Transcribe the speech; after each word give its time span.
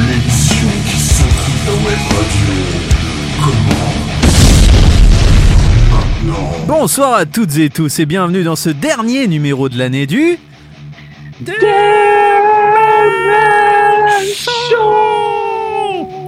L'émission 0.00 0.68
qui 0.86 0.96
s'occupe 0.96 1.66
la 1.66 1.72
web 1.72 1.98
radio. 2.12 2.54
Comment. 3.42 4.07
Bonsoir 6.66 7.14
à 7.14 7.26
toutes 7.26 7.56
et 7.58 7.70
tous 7.70 7.98
et 7.98 8.06
bienvenue 8.06 8.42
dans 8.42 8.56
ce 8.56 8.70
dernier 8.70 9.26
numéro 9.26 9.68
de 9.68 9.78
l'année 9.78 10.06
du... 10.06 10.38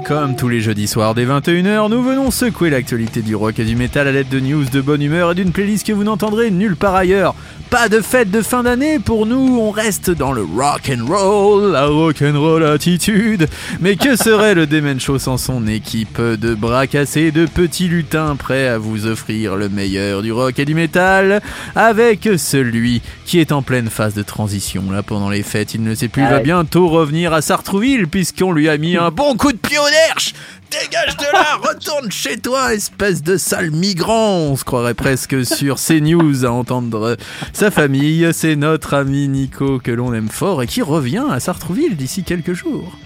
Comme 0.06 0.34
tous 0.34 0.48
les 0.48 0.60
jeudis 0.60 0.88
soirs 0.88 1.14
dès 1.14 1.24
21h, 1.24 1.88
nous 1.88 2.02
venons 2.02 2.30
secouer 2.30 2.70
l'actualité 2.70 3.22
du 3.22 3.36
rock 3.36 3.58
et 3.58 3.64
du 3.64 3.76
métal 3.76 4.08
à 4.08 4.12
l'aide 4.12 4.28
de 4.28 4.40
news 4.40 4.64
de 4.64 4.80
bonne 4.80 5.02
humeur 5.02 5.32
et 5.32 5.34
d'une 5.34 5.52
playlist 5.52 5.86
que 5.86 5.92
vous 5.92 6.04
n'entendrez 6.04 6.50
nulle 6.50 6.76
part 6.76 6.94
ailleurs. 6.94 7.34
Pas 7.70 7.88
de 7.88 8.00
fête 8.00 8.32
de 8.32 8.42
fin 8.42 8.64
d'année 8.64 8.98
pour 8.98 9.26
nous, 9.26 9.60
on 9.60 9.70
reste 9.70 10.10
dans 10.10 10.32
le 10.32 10.42
rock 10.42 10.90
and 10.90 11.06
roll, 11.06 11.70
la 11.70 11.86
rock 11.86 12.16
and 12.20 12.36
roll 12.36 12.64
attitude. 12.64 13.46
Mais 13.80 13.94
que 13.94 14.16
serait 14.22 14.56
le 14.56 14.66
Demen 14.66 14.98
Show 14.98 15.20
sans 15.20 15.36
son 15.36 15.68
équipe 15.68 16.20
de 16.20 16.54
bras 16.54 16.88
cassés 16.88 17.30
de 17.30 17.46
petits 17.46 17.86
lutins 17.86 18.34
prêts 18.34 18.66
à 18.66 18.78
vous 18.78 19.06
offrir 19.06 19.54
le 19.54 19.68
meilleur 19.68 20.20
du 20.22 20.32
rock 20.32 20.58
et 20.58 20.64
du 20.64 20.74
métal? 20.74 21.40
Avec 21.76 22.28
celui 22.38 23.02
qui 23.24 23.38
est 23.38 23.52
en 23.52 23.62
pleine 23.62 23.88
phase 23.88 24.14
de 24.14 24.22
transition 24.22 24.90
là 24.90 25.04
pendant 25.04 25.30
les 25.30 25.44
fêtes, 25.44 25.74
il 25.74 25.84
ne 25.84 25.94
sait 25.94 26.08
plus, 26.08 26.22
il 26.22 26.28
va 26.28 26.40
bientôt 26.40 26.88
revenir 26.88 27.32
à 27.32 27.40
Sartrouville 27.40 28.08
puisqu'on 28.08 28.50
lui 28.50 28.68
a 28.68 28.78
mis 28.78 28.96
un 28.96 29.12
bon 29.12 29.36
coup 29.36 29.52
de 29.52 29.58
pied 29.58 29.78
au 29.78 30.08
derche. 30.08 30.34
Dégage 30.70 31.16
de 31.16 31.24
là, 31.32 31.56
retourne 31.60 32.12
chez 32.12 32.36
toi, 32.38 32.72
espèce 32.74 33.24
de 33.24 33.36
sale 33.36 33.72
migrant. 33.72 34.36
On 34.36 34.54
se 34.56 34.62
croirait 34.62 34.94
presque 34.94 35.44
sur 35.44 35.76
CNews 35.76 36.44
à 36.44 36.50
entendre 36.50 37.16
sa 37.52 37.72
famille. 37.72 38.28
C'est 38.32 38.54
notre 38.54 38.94
ami 38.94 39.26
Nico 39.26 39.80
que 39.80 39.90
l'on 39.90 40.14
aime 40.14 40.28
fort 40.28 40.62
et 40.62 40.68
qui 40.68 40.80
revient 40.82 41.24
à 41.28 41.40
Sartrouville 41.40 41.96
d'ici 41.96 42.22
quelques 42.22 42.52
jours. 42.52 42.96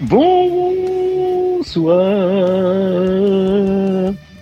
Bonsoir. 0.00 0.40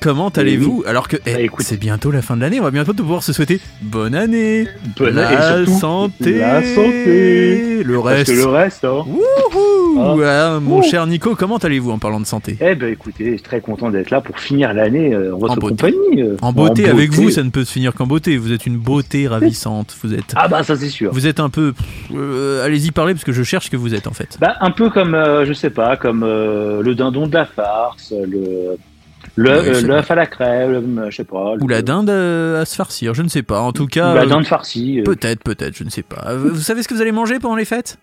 Comment 0.01 0.29
allez-vous 0.29 0.85
Alors 0.87 1.09
que 1.09 1.17
eh, 1.27 1.49
Bah, 1.49 1.55
c'est 1.59 1.77
bientôt 1.79 2.11
la 2.13 2.23
fin 2.23 2.37
de 2.37 2.41
l'année, 2.43 2.61
on 2.61 2.65
va 2.65 2.71
bientôt 2.71 2.95
pouvoir 2.95 3.23
se 3.25 3.33
souhaiter 3.33 3.61
bonne 3.83 4.15
année, 4.15 4.67
Bonne 4.97 5.15
la 5.17 5.29
année, 5.29 5.63
et 5.63 5.67
surtout, 5.67 5.81
santé, 5.81 6.39
la 6.39 6.63
santé. 6.63 7.83
le 7.83 7.95
Parce 7.95 8.07
reste. 8.07 8.31
que 8.33 8.37
le 8.37 8.47
reste, 8.47 8.85
hein. 8.85 9.05
Wouhou 9.07 9.99
Ah. 10.01 10.15
Ah, 10.55 10.61
Mon 10.61 10.79
Ouh. 10.79 10.83
cher 10.83 11.05
Nico, 11.09 11.35
comment 11.35 11.57
allez-vous 11.57 11.91
en 11.91 11.99
parlant 11.99 12.21
de 12.21 12.27
santé 12.27 12.57
Eh 12.61 12.77
ben 12.77 12.93
écoutez, 12.93 13.25
je 13.25 13.31
suis 13.33 13.43
très 13.43 13.61
content 13.61 13.91
d'être 13.91 14.11
là 14.11 14.21
pour 14.21 14.39
finir 14.39 14.73
l'année 14.73 15.13
euh, 15.13 15.35
en 15.35 15.39
votre 15.39 15.55
En 15.55 15.57
beauté. 15.57 15.75
compagnie. 15.93 16.23
euh. 16.23 16.37
En 16.43 16.53
beauté, 16.53 16.89
avec 16.89 17.11
beauté. 17.11 17.23
vous, 17.23 17.31
ça 17.31 17.43
ne 17.43 17.51
peut 17.51 17.65
se 17.65 17.73
finir 17.73 17.93
qu'en 17.95 18.07
beauté. 18.07 18.37
Vous 18.37 18.53
êtes 18.53 18.67
une 18.67 18.77
beauté 18.77 19.27
ravissante. 19.27 19.97
Vous 20.05 20.15
êtes, 20.15 20.33
Ah 20.37 20.47
bah 20.47 20.63
ça 20.63 20.77
c'est 20.77 20.89
sûr. 20.91 21.13
vous 21.13 21.27
êtes 21.27 21.41
un 21.41 21.49
peu. 21.49 21.73
euh, 22.15 22.65
Allez-y 22.65 22.93
parler 22.93 23.15
parce 23.15 23.25
que 23.25 23.33
je 23.33 23.43
cherche 23.43 23.67
ce 23.67 23.71
que 23.71 23.77
vous 23.77 23.95
êtes 23.95 24.07
en 24.07 24.13
fait. 24.13 24.37
Bah 24.41 24.55
un 24.61 24.71
peu 24.71 24.91
comme, 24.91 25.17
je 25.45 25.53
sais 25.53 25.71
pas, 25.71 25.97
comme 25.97 26.21
le 26.25 26.95
dindon 26.95 27.27
de 27.27 27.35
la 27.35 27.47
farce, 27.47 28.13
le 28.13 28.77
l'œuf 29.43 30.11
à 30.11 30.15
la 30.15 30.27
crème, 30.27 31.07
je 31.11 31.17
sais 31.17 31.25
pas. 31.25 31.55
Ou 31.61 31.69
la 31.69 31.83
dinde 31.83 32.11
euh, 32.11 32.63
à 32.63 32.65
se 32.65 32.75
farcir, 32.77 33.15
je 33.15 33.23
ne 33.23 33.29
sais 33.29 33.43
pas. 33.43 33.61
En 33.61 33.73
tout 33.73 33.85
ou 33.85 33.87
cas, 33.87 34.15
la 34.15 34.23
euh, 34.23 34.27
dinde 34.27 34.47
farcie. 34.47 35.01
euh. 35.01 35.05
peut-être, 35.05 35.43
peut-être, 35.43 35.77
je 35.77 35.85
ne 35.85 35.91
sais 35.91 36.03
pas. 36.03 36.23
Euh, 36.29 36.39
Vous 36.53 36.61
savez 36.61 36.83
ce 36.83 36.89
que 36.89 36.95
vous 36.95 37.01
allez 37.03 37.13
manger 37.13 37.39
pendant 37.39 37.57
les 37.57 37.65
fêtes? 37.65 37.99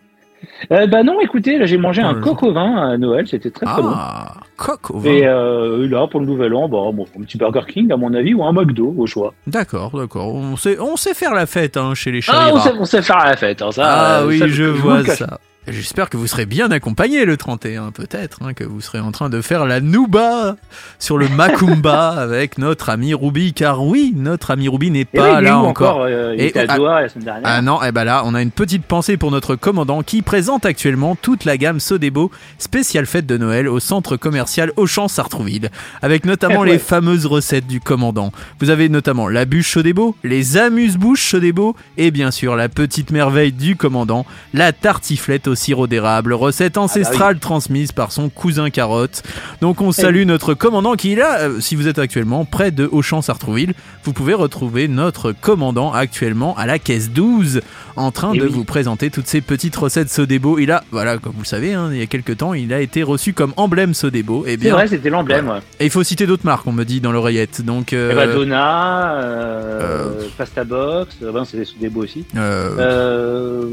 Euh, 0.72 0.86
bah 0.86 1.02
non, 1.02 1.20
écoutez, 1.22 1.58
là 1.58 1.66
j'ai 1.66 1.78
mangé 1.78 2.02
un 2.04 2.14
coq 2.16 2.44
au 2.44 2.54
vin 2.54 2.76
à 2.92 2.98
Noël, 2.98 3.26
c'était 3.28 3.50
très 3.50 3.66
très 3.66 3.82
bon. 3.82 3.90
Ah, 3.96 4.34
coq 4.58 4.92
au 4.92 5.00
vin. 5.00 5.10
Et 5.10 5.26
euh, 5.26 5.88
là 5.88 6.08
pour 6.08 6.20
le 6.20 6.28
nouvel 6.28 6.54
an, 6.54 6.70
bah, 6.70 6.78
bon, 6.94 7.06
un 7.18 7.24
petit 7.24 7.38
Burger 7.38 7.62
King 7.68 7.92
à 7.92 7.98
mon 7.98 8.14
avis 8.14 8.34
ou 8.36 8.44
un 8.44 8.52
McDo 8.52 8.94
au 8.96 9.08
choix. 9.08 9.34
D'accord, 9.48 9.98
d'accord. 9.98 10.36
On 10.36 10.56
sait, 10.56 10.78
on 10.80 10.98
sait 10.98 11.16
faire 11.16 11.34
la 11.34 11.48
fête 11.48 11.78
hein, 11.78 11.96
chez 11.96 12.12
les 12.12 12.20
Ah, 12.28 12.50
on 12.54 12.60
sait, 12.60 12.72
on 12.80 12.86
sait 12.86 13.02
faire 13.02 13.26
la 13.26 13.36
fête, 13.36 13.62
hein, 13.64 13.72
ça. 13.72 13.84
Ah 13.86 14.20
euh, 14.22 14.28
oui, 14.28 14.38
ça, 14.38 14.48
je 14.48 14.64
vois 14.66 15.04
ça. 15.06 15.40
J'espère 15.68 16.12
que 16.12 16.18
vous 16.18 16.28
serez 16.28 16.46
bien 16.46 16.70
accompagné 16.70 17.26
le 17.26 17.38
31, 17.38 17.90
peut-être, 17.92 18.38
hein, 18.44 18.54
que 18.54 18.64
vous 18.64 18.82
serez 18.82 19.00
en 19.00 19.12
train 19.12 19.30
de 19.30 19.42
faire 19.42 19.66
la 19.66 19.82
nouba 19.82 20.58
sur 21.00 21.18
le 21.18 21.28
Macumba 21.28 22.10
avec 22.22 22.60
notre 22.60 22.90
ami 22.90 23.16
Ruby, 23.16 23.52
car 23.54 23.84
oui, 23.84 24.14
notre 24.16 24.52
ami 24.52 24.68
Ruby 24.68 24.92
n'est 24.92 25.00
Et 25.02 25.06
pas 25.06 25.40
oui, 25.40 25.44
là 25.46 25.58
encore. 25.58 26.04
euh, 26.04 26.36
il 26.38 26.44
Et- 26.44 26.48
était 26.50 26.60
à 26.60 26.66
ah- 26.70 26.78
Doha 26.78 27.02
la 27.02 27.10
semaine 27.10 27.26
dernière. 27.26 27.42
Ah 27.46 27.62
non, 27.64 27.82
et 27.82 27.92
ben 27.92 28.04
là, 28.04 28.22
on 28.26 28.36
a 28.36 28.44
une 28.44 28.52
petite 28.52 28.84
pensée 28.86 29.18
pour 29.18 29.32
notre 29.32 29.56
commandant 29.56 30.04
qui 30.04 30.22
présente 30.22 30.68
actuellement 30.68 31.16
toute 31.20 31.46
la 31.46 31.58
gamme 31.58 31.80
Sodebo 31.80 32.30
spéciale 32.60 33.08
fête 33.08 33.26
de 33.26 33.38
Noël 33.38 33.68
au 33.68 33.80
centre 33.80 34.18
commercial 34.18 34.72
Auchan 34.76 35.08
Sartrouville, 35.08 35.72
avec 36.04 36.26
notamment 36.26 36.56
Eh 36.66 36.68
ouais. 36.68 36.72
les 36.74 36.80
fameuses 36.80 37.26
recettes 37.26 37.66
du 37.66 37.80
commandant. 37.82 38.32
Vous 38.60 38.70
avez 38.70 38.88
notamment 38.88 39.28
la 39.30 39.46
bûche 39.46 39.72
Sodebo, 39.74 40.16
les 40.24 40.58
amuse-bouches 40.58 41.32
Sodebo 41.32 41.76
et 41.98 42.12
bien 42.12 42.30
sûr 42.30 42.56
la 42.56 42.70
petite 42.70 43.10
merveille 43.10 43.52
du 43.52 43.76
commandant, 43.76 44.28
la 44.54 44.72
tartiflette 44.72 45.48
au 45.48 45.55
sirop 45.56 45.88
d'érable, 45.88 46.34
recette 46.34 46.78
ancestrale 46.78 47.40
transmise 47.40 47.92
par 47.92 48.12
son 48.12 48.30
cousin 48.30 48.70
Carotte. 48.70 49.24
Donc 49.62 49.82
on 49.82 49.92
salue 49.92 50.26
notre 50.26 50.54
commandant 50.54 50.94
qui 50.96 51.14
est 51.14 51.16
là, 51.16 51.40
euh, 51.40 51.60
si 51.60 51.76
vous 51.76 51.88
êtes 51.88 52.00
actuellement 52.00 52.46
près 52.46 52.72
de 52.72 52.88
Auchan 52.92 53.22
Sartrouville, 53.22 53.74
vous 54.04 54.14
pouvez 54.14 54.34
retrouver 54.34 54.88
notre 54.88 55.32
commandant 55.32 55.92
actuellement 55.94 56.56
à 56.58 56.66
la 56.66 56.80
caisse 56.80 57.10
12 57.10 57.62
en 57.96 58.12
train 58.12 58.32
Eh 58.34 58.40
de 58.40 58.44
oui. 58.46 58.52
vous 58.52 58.64
présenter 58.66 59.10
toutes 59.10 59.28
ces 59.28 59.42
petites 59.42 59.76
recettes 59.76 60.10
Sodebo. 60.10 60.60
Il 60.60 60.72
a, 60.72 60.84
voilà, 60.92 61.18
comme 61.18 61.32
vous 61.34 61.42
le 61.42 61.46
savez, 61.48 61.74
hein, 61.74 61.90
il 61.92 61.98
y 61.98 62.02
a 62.02 62.08
quelques 62.08 62.38
temps, 62.38 62.54
il 62.54 62.74
a 62.74 62.82
été 62.82 63.04
reçu 63.04 63.34
comme 63.34 63.54
emblème 63.58 63.94
Sodebo. 63.94 64.46
Et 64.46 64.58
C'est 64.62 64.70
vrai, 64.70 64.88
c'était 64.88 65.10
l'emblème. 65.10 65.48
ouais. 65.50 65.60
et 65.80 65.86
il 65.86 65.90
faut 65.92 66.04
citer 66.04 66.28
d'autres 66.28 66.46
marques, 66.46 66.68
on 66.68 66.72
me 66.74 66.84
dit 66.84 67.00
dans 67.02 67.12
l'oreillette. 67.12 67.64
Donc, 67.64 67.94
euh, 67.94 68.10
Eh 68.12 68.16
ben, 68.16 68.34
Donna, 68.36 69.16
euh, 69.22 70.12
Pasta 70.38 70.64
Box, 70.64 71.16
euh, 71.24 71.32
ben, 71.32 71.46
c'est 71.46 71.64
des 71.80 71.90
beaux 71.90 72.04
aussi. 72.04 72.26
euh, 72.36 72.76
Euh, 72.78 73.70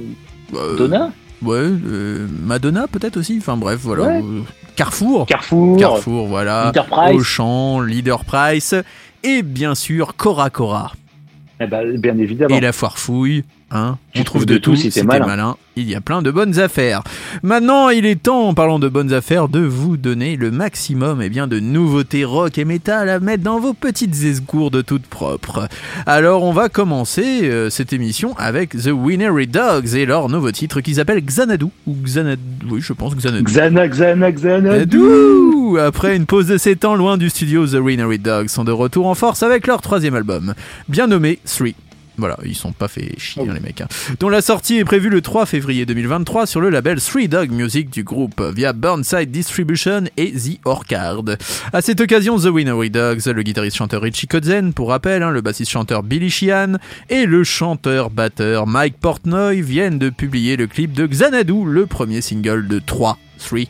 euh, 0.55 0.77
Donna, 0.77 1.11
ouais, 1.43 1.57
euh, 1.57 2.27
Madonna 2.45 2.87
peut-être 2.87 3.17
aussi. 3.17 3.37
Enfin 3.39 3.57
bref, 3.57 3.81
voilà. 3.83 4.05
Ouais. 4.05 4.23
Euh, 4.23 4.41
Carrefour, 4.77 5.27
Carrefour, 5.27 5.77
Carrefour, 5.79 6.27
voilà. 6.27 6.69
Enterprise. 6.69 7.15
Auchan, 7.15 7.81
Leader 7.81 8.25
Price 8.25 8.75
et 9.23 9.43
bien 9.43 9.75
sûr 9.75 10.17
Cora 10.17 10.51
Cora. 10.51 10.93
Eh 11.61 11.67
ben, 11.67 11.97
bien 11.99 12.19
évidemment. 12.19 12.57
Et 12.57 12.61
la 12.61 12.73
foire 12.73 12.99
fouille, 12.99 13.45
hein 13.73 13.99
Tu 14.13 14.21
On 14.21 14.25
trouve 14.25 14.45
de 14.47 14.55
de 14.55 14.59
tout 14.59 14.73
tout 14.73 14.77
si 14.77 14.91
t'es 14.91 15.03
malin. 15.03 15.27
malin. 15.27 15.57
Il 15.75 15.89
y 15.89 15.95
a 15.95 16.03
plein 16.03 16.21
de 16.21 16.31
bonnes 16.31 16.59
affaires. 16.59 17.03
Maintenant, 17.43 17.89
il 17.89 18.05
est 18.05 18.23
temps, 18.23 18.49
en 18.49 18.55
parlant 18.55 18.79
de 18.79 18.91
bonnes 18.91 19.15
affaires, 19.15 19.49
de 19.49 19.61
vous 19.61 19.97
donner 19.97 20.37
le 20.37 20.51
maximum 20.51 21.23
eh 21.23 21.31
bien, 21.31 21.47
de 21.47 21.61
nouveautés 21.61 22.27
rock 22.27 22.59
et 22.59 22.67
métal 22.67 23.09
à 23.09 23.21
mettre 23.21 23.43
dans 23.43 23.59
vos 23.59 23.73
petites 23.73 24.23
esgourdes 24.23 24.85
toutes 24.85 25.07
propres. 25.07 25.67
Alors, 26.05 26.43
on 26.43 26.53
va 26.53 26.69
commencer 26.69 27.45
euh, 27.45 27.71
cette 27.71 27.95
émission 27.95 28.35
avec 28.37 28.77
The 28.77 28.91
Winery 28.93 29.47
Dogs 29.47 29.95
et 29.95 30.05
leur 30.05 30.29
nouveau 30.29 30.53
titre 30.53 30.83
qui 30.83 30.97
s'appelle 30.97 31.25
Xanadu. 31.25 31.67
Ou 31.87 31.97
Xanadu, 32.05 32.43
oui, 32.71 32.81
je 32.83 32.93
pense 32.93 33.17
Xanadu. 33.17 33.45
Xana, 33.45 33.89
Xana, 33.89 34.31
Xana. 34.31 34.71
Xanadu 34.75 35.79
Après 35.81 36.15
une 36.17 36.27
pause 36.27 36.49
de 36.49 36.59
7 36.59 36.85
ans 36.85 36.97
loin 36.97 37.17
du 37.17 37.31
studio, 37.31 37.67
The 37.67 37.81
Winery 37.81 38.19
Dogs 38.19 38.49
sont 38.49 38.65
de 38.65 38.73
retour 38.73 39.07
en 39.07 39.15
force 39.15 39.43
avec 39.43 39.67
leur 39.67 39.81
troisième 39.81 40.15
album, 40.15 40.53
bien 40.91 41.07
nommé 41.07 41.39
3. 41.47 41.69
Voilà, 42.19 42.37
ils 42.45 42.55
sont 42.55 42.73
pas 42.73 42.89
fait 42.89 43.15
chier 43.19 43.43
hein, 43.49 43.55
les 43.55 43.61
mecs. 43.61 43.81
hein. 43.81 43.89
Dont 44.21 44.29
la 44.29 44.43
sortie 44.43 44.77
est 44.77 44.85
prévue 44.85 45.09
le 45.09 45.21
3 45.23 45.47
février 45.47 45.87
2023 45.87 46.47
sur 46.47 46.61
le 46.61 46.69
label 46.71 47.01
Three 47.01 47.29
Dog 47.29 47.51
Music 47.51 47.91
du 47.91 48.05
groupe 48.05 48.41
via 48.55 48.73
Burnside 48.73 49.31
Distribution 49.31 50.05
et 50.17 50.33
The 50.33 50.59
Orchard. 50.65 51.23
À 51.73 51.81
cette 51.81 52.01
occasion, 52.01 52.39
The 52.39 52.47
Winery 52.47 52.91
Dogs, 52.91 53.27
le 53.27 53.43
guitariste-chanteur 53.43 54.03
Richie 54.03 54.27
Kotzen, 54.27 54.73
pour 54.75 54.91
rappel, 54.91 55.23
hein, 55.23 55.31
le 55.31 55.41
bassiste-chanteur 55.41 56.03
Billy 56.03 56.31
Sheehan 56.31 56.75
et 57.09 57.27
le 57.27 57.45
chanteur-batteur 57.45 58.67
Mike 58.67 58.99
Portnoy 59.01 59.61
viennent 59.63 59.99
de 59.99 60.11
publier 60.11 60.57
le 60.57 60.67
clip 60.67 60.93
de 60.93 61.07
Xanadu, 61.07 61.65
le 61.67 61.87
premier 61.87 62.21
single 62.21 62.69
de 62.69 62.79
3. 62.79 63.19
3. 63.43 63.61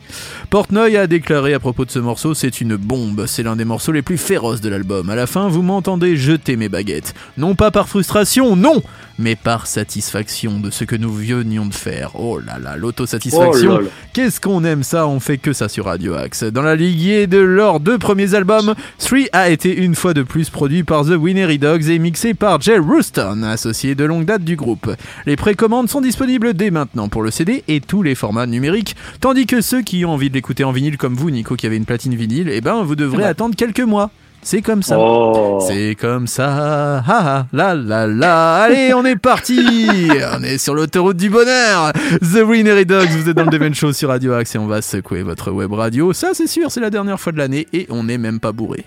Portnoy 0.49 0.97
a 0.97 1.07
déclaré 1.07 1.53
à 1.53 1.59
propos 1.59 1.85
de 1.85 1.91
ce 1.91 1.99
morceau 1.99 2.33
c'est 2.33 2.61
une 2.61 2.75
bombe, 2.75 3.25
c'est 3.27 3.43
l'un 3.43 3.55
des 3.55 3.65
morceaux 3.65 3.91
les 3.91 4.01
plus 4.01 4.17
féroces 4.17 4.61
de 4.61 4.69
l'album. 4.69 5.09
À 5.09 5.15
la 5.15 5.27
fin, 5.27 5.47
vous 5.47 5.61
m'entendez 5.61 6.15
jeter 6.15 6.55
mes 6.55 6.69
baguettes. 6.69 7.13
Non 7.37 7.55
pas 7.55 7.71
par 7.71 7.87
frustration, 7.89 8.55
non, 8.55 8.81
mais 9.19 9.35
par 9.35 9.67
satisfaction 9.67 10.59
de 10.59 10.69
ce 10.69 10.83
que 10.83 10.95
nous 10.95 11.13
venions 11.13 11.65
de 11.65 11.73
faire. 11.73 12.11
Oh 12.19 12.39
là 12.39 12.59
là, 12.59 12.73
Oh 12.75 12.79
l'autosatisfaction. 12.79 13.77
là. 13.79 13.87
Qu'est-ce 14.13 14.39
qu'on 14.41 14.63
aime 14.63 14.83
ça, 14.83 15.07
on 15.07 15.19
fait 15.19 15.37
que 15.37 15.53
ça 15.53 15.69
sur 15.69 15.85
Radio 15.85 16.13
Axe. 16.15 16.43
Dans 16.43 16.61
la 16.61 16.75
lignée 16.75 17.27
de 17.27 17.37
leurs 17.37 17.79
deux 17.79 17.97
premiers 17.97 18.33
albums, 18.35 18.73
3 18.99 19.19
a 19.33 19.49
été 19.49 19.75
une 19.75 19.95
fois 19.95 20.13
de 20.13 20.23
plus 20.23 20.49
produit 20.49 20.83
par 20.83 21.05
The 21.05 21.15
Winery 21.17 21.57
Dogs 21.59 21.89
et 21.89 21.99
mixé 21.99 22.33
par 22.33 22.59
Jay 22.61 22.77
Rouston, 22.77 23.43
associé 23.43 23.95
de 23.95 24.03
longue 24.03 24.25
date 24.25 24.43
du 24.43 24.55
groupe. 24.55 24.89
Les 25.25 25.35
précommandes 25.35 25.89
sont 25.89 26.01
disponibles 26.01 26.53
dès 26.53 26.71
maintenant 26.71 27.07
pour 27.09 27.21
le 27.23 27.31
CD 27.31 27.63
et 27.67 27.81
tous 27.81 28.03
les 28.03 28.15
formats 28.15 28.45
numériques, 28.45 28.95
tandis 29.19 29.45
que 29.45 29.61
ceux 29.63 29.81
qui 29.81 30.05
ont 30.05 30.11
envie 30.11 30.29
de 30.29 30.35
l'écouter 30.35 30.63
en 30.63 30.71
vinyle 30.71 30.97
comme 30.97 31.15
vous, 31.15 31.31
Nico, 31.31 31.55
qui 31.55 31.65
avez 31.65 31.77
une 31.77 31.85
platine 31.85 32.13
vinyle, 32.15 32.49
eh 32.51 32.61
ben 32.61 32.83
vous 32.83 32.95
devrez 32.95 33.23
Ouais. 33.23 33.23
attendre 33.23 33.55
quelques 33.55 33.79
mois. 33.79 34.11
C'est 34.45 34.61
comme 34.61 34.83
ça. 34.83 34.97
Oh. 34.99 35.63
C'est 35.65 35.95
comme 35.97 36.27
ça. 36.27 36.97
Ha 36.97 37.03
ha, 37.07 37.47
la 37.53 37.73
la 37.73 38.05
la. 38.07 38.55
Allez, 38.63 38.93
on 38.93 39.05
est 39.05 39.15
parti. 39.15 39.87
on 40.37 40.43
est 40.43 40.57
sur 40.57 40.75
l'autoroute 40.75 41.15
du 41.15 41.29
bonheur. 41.29 41.93
The 42.21 42.43
Winery 42.45 42.85
Dogs, 42.85 43.07
vous 43.07 43.29
êtes 43.29 43.37
dans 43.37 43.45
le 43.45 43.49
Devon 43.57 43.71
Show 43.73 43.93
sur 43.93 44.09
Radio 44.09 44.33
Axe 44.33 44.53
et 44.55 44.57
on 44.57 44.67
va 44.67 44.81
secouer 44.81 45.23
votre 45.23 45.49
web 45.51 45.71
radio. 45.71 46.11
Ça, 46.11 46.31
c'est 46.33 46.47
sûr, 46.47 46.69
c'est 46.71 46.81
la 46.81 46.89
dernière 46.89 47.21
fois 47.21 47.31
de 47.31 47.37
l'année 47.37 47.67
et 47.71 47.87
on 47.89 48.03
n'est 48.03 48.17
même 48.17 48.41
pas 48.41 48.51
bourré. 48.51 48.85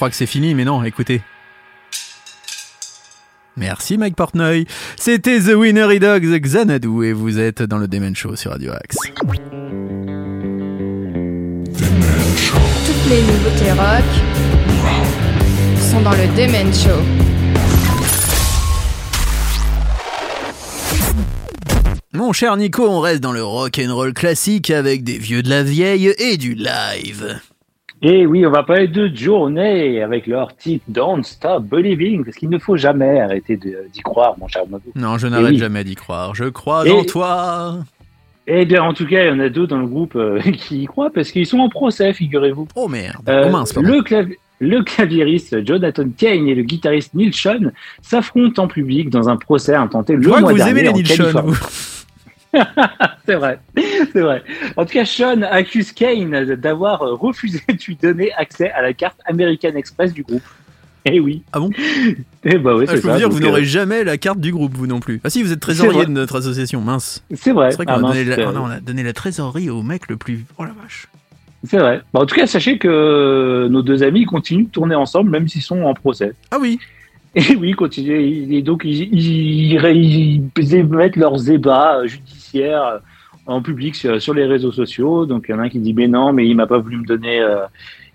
Croit 0.00 0.08
que 0.08 0.16
c'est 0.16 0.24
fini, 0.24 0.54
mais 0.54 0.64
non, 0.64 0.82
écoutez. 0.82 1.20
Merci 3.58 3.98
Mike 3.98 4.16
Portnoy. 4.16 4.64
C'était 4.96 5.38
The 5.40 5.52
Winnery 5.54 6.00
Dogs 6.00 6.40
Xanadu 6.40 7.04
et 7.04 7.12
vous 7.12 7.38
êtes 7.38 7.62
dans 7.62 7.76
le 7.76 7.86
Demen 7.86 8.16
Show 8.16 8.34
sur 8.34 8.52
Radio 8.52 8.72
Axe. 8.72 8.96
Toutes 12.86 13.10
les 13.10 13.20
nouveautés 13.20 13.72
rock 13.72 14.04
sont 15.78 16.00
dans 16.00 16.12
le 16.12 16.28
Demen 16.34 16.72
Show. 16.72 17.02
Mon 22.14 22.32
cher 22.32 22.56
Nico, 22.56 22.88
on 22.88 23.00
reste 23.00 23.20
dans 23.20 23.32
le 23.32 23.44
rock 23.44 23.78
and 23.78 23.94
roll 23.94 24.14
classique 24.14 24.70
avec 24.70 25.04
des 25.04 25.18
vieux 25.18 25.42
de 25.42 25.50
la 25.50 25.62
vieille 25.62 26.14
et 26.18 26.38
du 26.38 26.54
live. 26.54 27.38
Et 28.02 28.24
oui, 28.24 28.46
on 28.46 28.50
va 28.50 28.62
parler 28.62 28.88
de 28.88 29.14
Journée 29.14 30.02
avec 30.02 30.26
leur 30.26 30.56
titre 30.56 30.84
Don't 30.88 31.22
Stop 31.22 31.64
Believing, 31.64 32.24
parce 32.24 32.36
qu'il 32.36 32.48
ne 32.48 32.58
faut 32.58 32.76
jamais 32.76 33.20
arrêter 33.20 33.58
d'y 33.58 34.00
croire, 34.00 34.34
mon 34.38 34.48
cher 34.48 34.62
Mabou. 34.70 34.90
Non, 34.96 35.18
je 35.18 35.26
n'arrête 35.26 35.50
oui. 35.50 35.58
jamais 35.58 35.84
d'y 35.84 35.96
croire. 35.96 36.34
Je 36.34 36.44
crois 36.44 36.86
Et- 36.86 36.92
en 36.92 37.04
toi. 37.04 37.74
Eh 38.46 38.64
bien, 38.64 38.82
en 38.82 38.94
tout 38.94 39.06
cas, 39.06 39.24
il 39.24 39.28
y 39.28 39.30
en 39.30 39.38
a 39.38 39.48
d'autres 39.50 39.68
dans 39.76 39.80
le 39.80 39.86
groupe 39.86 40.16
euh, 40.16 40.40
qui 40.52 40.82
y 40.82 40.86
croient, 40.86 41.10
parce 41.14 41.30
qu'ils 41.30 41.46
sont 41.46 41.58
en 41.58 41.68
procès, 41.68 42.12
figurez-vous. 42.14 42.68
Oh 42.74 42.88
merde. 42.88 43.16
Euh, 43.28 43.44
oh 43.46 43.50
mince, 43.50 43.76
le, 43.76 44.00
clavi- 44.00 44.36
le 44.60 44.82
claviériste 44.82 45.64
Jonathan 45.66 46.04
Kane 46.16 46.48
et 46.48 46.54
le 46.54 46.62
guitariste 46.62 47.12
Neil 47.14 47.32
Sean 47.34 47.70
s'affrontent 48.00 48.62
en 48.62 48.66
public 48.66 49.10
dans 49.10 49.28
un 49.28 49.36
procès 49.36 49.74
intenté 49.74 50.16
le 50.16 50.22
Je 50.22 50.28
vois 50.28 50.40
mois 50.40 50.48
que 50.50 50.54
vous 50.54 50.64
dernier 50.64 50.88
aimez 50.88 51.02
les 51.02 51.36
en 51.36 51.42
C'est 53.26 53.34
vrai, 53.36 53.58
c'est 54.12 54.20
vrai. 54.20 54.42
En 54.76 54.84
tout 54.84 54.92
cas, 54.92 55.04
Sean 55.04 55.42
accuse 55.42 55.92
Kane 55.92 56.44
d'avoir 56.56 57.02
euh, 57.02 57.14
refusé 57.14 57.60
de 57.68 57.74
lui 57.86 57.96
donner 57.96 58.32
accès 58.32 58.70
à 58.72 58.82
la 58.82 58.92
carte 58.92 59.18
American 59.26 59.74
Express 59.76 60.12
du 60.12 60.22
groupe. 60.24 60.42
Eh 61.04 61.20
oui. 61.20 61.42
Ah 61.52 61.60
bon? 61.60 61.70
Eh 62.44 62.58
bah 62.58 62.74
oui, 62.76 62.84
Ah, 62.88 62.96
je 62.96 63.00
peux 63.00 63.06
ça. 63.08 63.12
vous 63.12 63.18
dire 63.18 63.28
vous 63.30 63.38
Donc, 63.40 63.48
n'aurez 63.48 63.62
euh, 63.62 63.64
jamais 63.64 64.04
la 64.04 64.18
carte 64.18 64.40
du 64.40 64.52
groupe, 64.52 64.72
vous 64.74 64.86
non 64.88 65.00
plus. 65.00 65.20
Ah 65.24 65.30
si, 65.30 65.42
vous 65.42 65.52
êtes 65.52 65.60
trésorier 65.60 66.04
de 66.06 66.10
notre 66.10 66.36
association, 66.36 66.80
mince. 66.80 67.24
C'est 67.34 67.52
vrai. 67.52 67.70
C'est 67.70 67.76
vrai 67.76 67.86
qu'on 67.86 67.92
Ah, 67.92 67.96
a, 67.96 68.00
mince, 68.00 68.12
donné 68.16 68.24
la- 68.24 68.34
c'est- 68.36 68.44
non, 68.52 68.64
on 68.64 68.70
a 68.70 68.80
donné 68.80 69.02
la 69.04 69.12
trésorerie 69.12 69.70
au 69.70 69.82
mec 69.82 70.08
le 70.10 70.16
plus... 70.16 70.44
Oh 70.58 70.64
la 70.64 70.72
vache. 70.82 71.06
C'est 71.64 71.78
vrai. 71.78 72.02
Bah, 72.12 72.20
en 72.20 72.26
tout 72.26 72.34
cas, 72.34 72.46
sachez 72.46 72.78
que 72.78 73.68
nos 73.70 73.82
deux 73.82 74.02
amis 74.02 74.24
continuent 74.24 74.64
de 74.66 74.70
tourner 74.70 74.94
ensemble, 74.94 75.30
même 75.30 75.46
s'ils 75.48 75.62
sont 75.62 75.82
en 75.82 75.94
procès. 75.94 76.32
Ah 76.50 76.58
oui, 76.60 76.78
Et 77.36 77.54
oui, 77.54 77.72
continuent. 77.74 78.50
Et 78.52 78.60
donc, 78.62 78.82
ils, 78.84 79.02
ils, 79.14 79.72
ils, 79.74 80.42
ils 80.58 80.74
émettent 80.74 81.14
leurs 81.16 81.48
ébats 81.48 81.98
euh, 82.00 82.06
judiciaires 82.08 82.39
euh, 82.56 82.98
en 83.46 83.62
public 83.62 83.94
sur, 83.94 84.20
sur 84.20 84.34
les 84.34 84.44
réseaux 84.44 84.72
sociaux. 84.72 85.26
Donc, 85.26 85.46
il 85.48 85.52
y 85.52 85.54
en 85.54 85.58
a 85.58 85.62
un 85.62 85.68
qui 85.68 85.78
dit, 85.78 85.94
mais 85.94 86.08
non, 86.08 86.32
mais 86.32 86.46
il 86.46 86.54
m'a 86.54 86.66
pas 86.66 86.78
voulu 86.78 86.98
me 86.98 87.06
donner, 87.06 87.40
euh, 87.40 87.64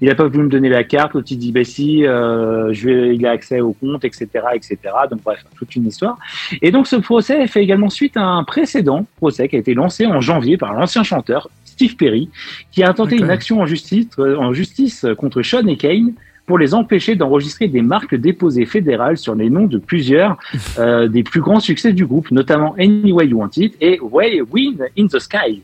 il 0.01 0.09
a 0.09 0.15
pas 0.15 0.27
voulu 0.27 0.43
me 0.43 0.49
donner 0.49 0.69
la 0.69 0.83
carte. 0.83 1.13
L'autre, 1.13 1.27
il 1.31 1.37
dit, 1.37 1.51
bah 1.51 1.63
si, 1.63 2.05
euh, 2.05 2.71
je 2.73 2.89
vais, 2.89 3.15
il 3.15 3.25
a 3.25 3.31
accès 3.31 3.59
au 3.61 3.73
compte, 3.73 4.05
etc., 4.05 4.27
etc. 4.53 4.77
Donc, 5.09 5.23
bref, 5.23 5.43
toute 5.57 5.75
une 5.75 5.87
histoire. 5.87 6.17
Et 6.61 6.71
donc, 6.71 6.87
ce 6.87 6.95
procès 6.95 7.47
fait 7.47 7.63
également 7.63 7.89
suite 7.89 8.17
à 8.17 8.23
un 8.23 8.43
précédent 8.43 9.05
procès 9.17 9.47
qui 9.47 9.55
a 9.55 9.59
été 9.59 9.73
lancé 9.73 10.05
en 10.05 10.21
janvier 10.21 10.57
par 10.57 10.73
l'ancien 10.73 11.03
chanteur 11.03 11.49
Steve 11.65 11.97
Perry, 11.97 12.29
qui 12.71 12.83
a 12.83 12.93
tenté 12.93 13.11
D'accord. 13.11 13.25
une 13.25 13.31
action 13.31 13.59
en 13.59 13.65
justice, 13.65 14.07
en 14.17 14.53
justice 14.53 15.05
contre 15.17 15.41
Sean 15.41 15.67
et 15.67 15.75
Kane 15.75 16.13
pour 16.45 16.57
les 16.57 16.73
empêcher 16.73 17.15
d'enregistrer 17.15 17.67
des 17.67 17.81
marques 17.81 18.15
déposées 18.15 18.65
fédérales 18.65 19.17
sur 19.17 19.35
les 19.35 19.49
noms 19.49 19.65
de 19.65 19.77
plusieurs 19.77 20.37
euh, 20.77 21.07
des 21.15 21.23
plus 21.23 21.41
grands 21.41 21.59
succès 21.59 21.93
du 21.93 22.05
groupe, 22.05 22.31
notamment 22.31 22.75
Anyway 22.77 23.27
You 23.27 23.39
Want 23.39 23.51
It 23.57 23.75
et 23.81 23.99
Way 23.99 24.41
Wind 24.41 24.85
in 24.97 25.07
the 25.07 25.19
Sky. 25.19 25.63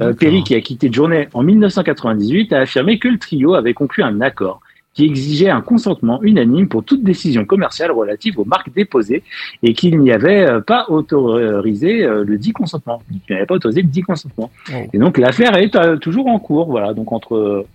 Euh. 0.00 0.12
Perry, 0.12 0.44
qui 0.44 0.54
a 0.54 0.60
quitté 0.60 0.92
Journey 0.92 1.28
en 1.32 1.42
1998, 1.42 2.52
a 2.52 2.60
affirmé 2.60 2.98
que 2.98 3.08
le 3.08 3.18
trio 3.18 3.54
avait 3.54 3.72
conclu 3.72 4.02
un 4.02 4.20
accord 4.20 4.60
qui 4.96 5.04
exigeait 5.04 5.50
un 5.50 5.60
consentement 5.60 6.22
unanime 6.22 6.68
pour 6.68 6.82
toute 6.82 7.04
décision 7.04 7.44
commerciale 7.44 7.92
relative 7.92 8.40
aux 8.40 8.46
marques 8.46 8.72
déposées 8.72 9.22
et 9.62 9.74
qu'il 9.74 10.00
n'y 10.00 10.10
avait 10.10 10.48
euh, 10.48 10.60
pas 10.60 10.86
autorisé 10.88 12.02
euh, 12.02 12.24
le 12.24 12.38
dit 12.38 12.52
consentement. 12.52 13.02
Il 13.10 13.34
n'avait 13.34 13.44
pas 13.44 13.54
autorisé 13.54 13.82
le 13.82 13.88
dit 13.88 14.00
consentement. 14.00 14.50
Wow. 14.72 14.88
Et 14.94 14.98
donc 14.98 15.18
l'affaire 15.18 15.54
est 15.56 15.76
euh, 15.76 15.98
toujours 15.98 16.28
en 16.28 16.38
cours, 16.38 16.70
voilà. 16.70 16.94
Donc 16.94 17.12
entre 17.12 17.66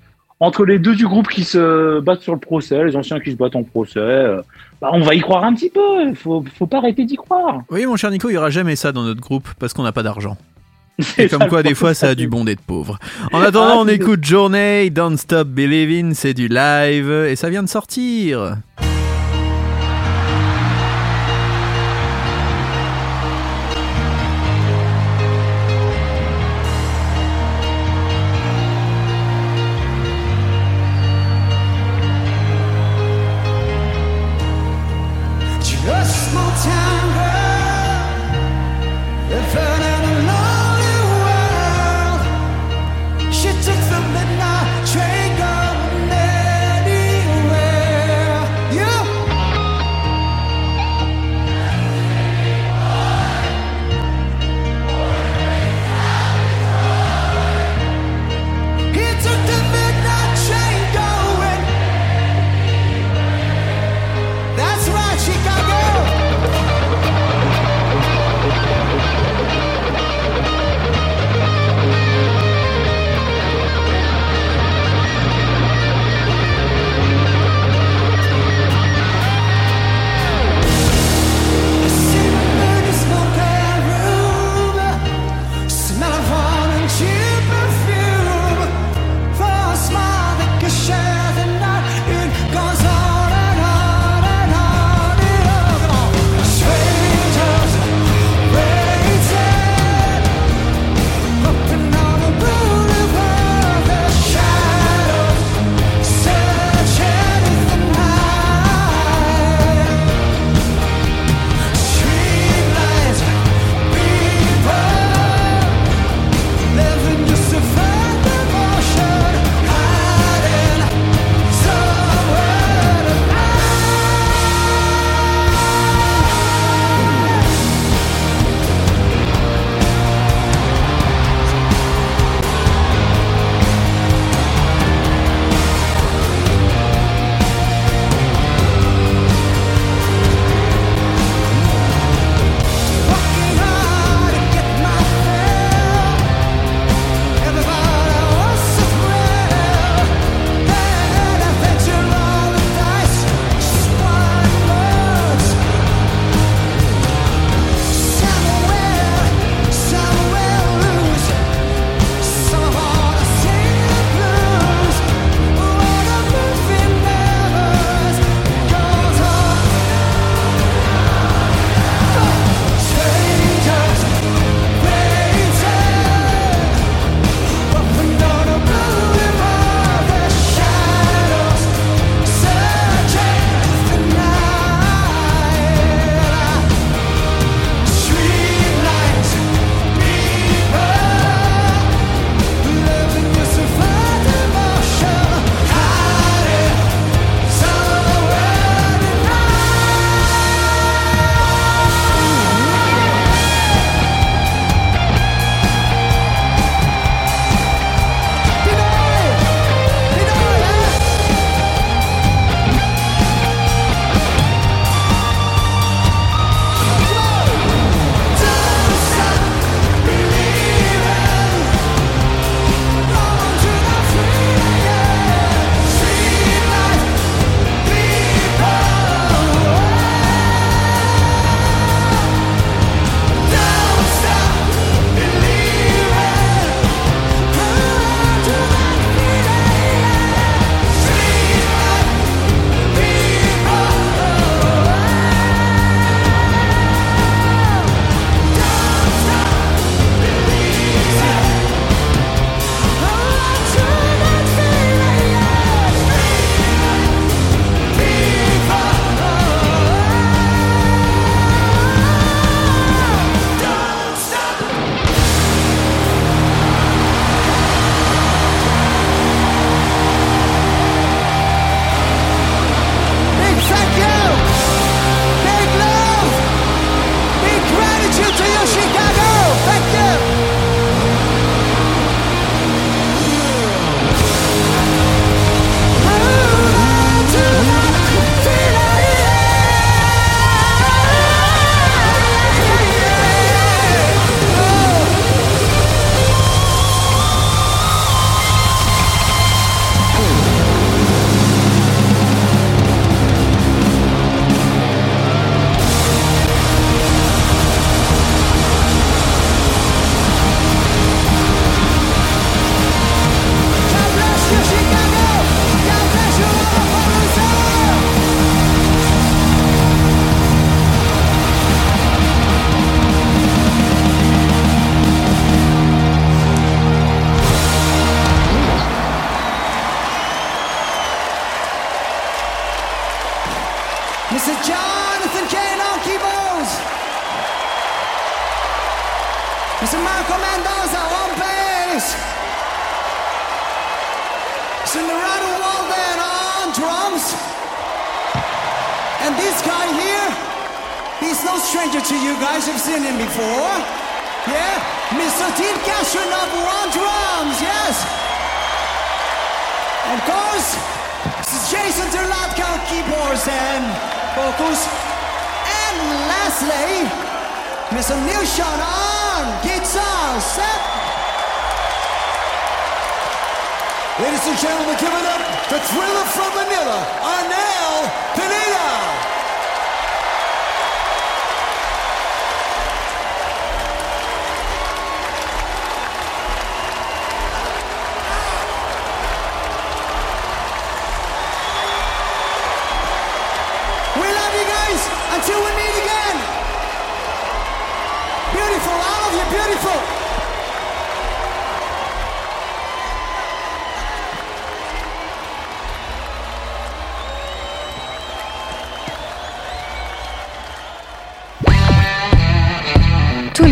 entre 0.41 0.65
les 0.65 0.79
deux 0.79 0.95
du 0.95 1.07
groupe 1.07 1.27
qui 1.29 1.43
se 1.43 1.99
battent 1.99 2.23
sur 2.23 2.33
le 2.33 2.39
procès, 2.39 2.83
les 2.83 2.95
anciens 2.95 3.19
qui 3.19 3.31
se 3.31 3.37
battent 3.37 3.55
en 3.55 3.63
procès, 3.63 3.99
euh, 3.99 4.41
bah, 4.81 4.89
on 4.91 4.99
va 5.01 5.13
y 5.13 5.21
croire 5.21 5.43
un 5.43 5.53
petit 5.53 5.69
peu. 5.69 6.09
Il 6.09 6.15
faut 6.15 6.43
faut 6.57 6.65
pas 6.65 6.79
arrêter 6.79 7.05
d'y 7.05 7.15
croire. 7.15 7.61
Voyez 7.69 7.85
mon 7.85 7.95
cher 7.95 8.09
Nico, 8.09 8.27
il 8.27 8.33
n'y 8.33 8.37
aura 8.37 8.49
jamais 8.49 8.75
ça 8.75 8.91
dans 8.91 9.03
notre 9.03 9.21
groupe 9.21 9.47
parce 9.59 9.71
qu'on 9.73 9.83
n'a 9.83 9.91
pas 9.91 10.03
d'argent. 10.03 10.35
Et 11.19 11.29
comme 11.29 11.47
quoi, 11.47 11.61
des 11.63 11.75
fois, 11.75 11.93
ça 11.93 12.09
a 12.09 12.15
du 12.15 12.27
bon 12.27 12.43
d'être 12.43 12.61
pauvre. 12.61 12.97
En 13.31 13.39
attendant, 13.41 13.75
Ah, 13.75 13.77
on 13.77 13.87
écoute 13.87 14.23
Journey, 14.23 14.89
Don't 14.89 15.17
Stop 15.17 15.47
Believing, 15.47 16.13
c'est 16.15 16.33
du 16.33 16.47
live, 16.47 17.11
et 17.29 17.35
ça 17.35 17.49
vient 17.49 17.63
de 17.63 17.69
sortir. 17.69 18.57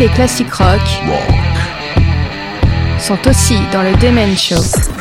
Les 0.00 0.08
classiques 0.08 0.54
rock 0.54 0.80
sont 2.98 3.18
aussi 3.28 3.58
dans 3.70 3.82
le 3.82 3.94
Demen 3.96 4.34
Show. 4.34 4.99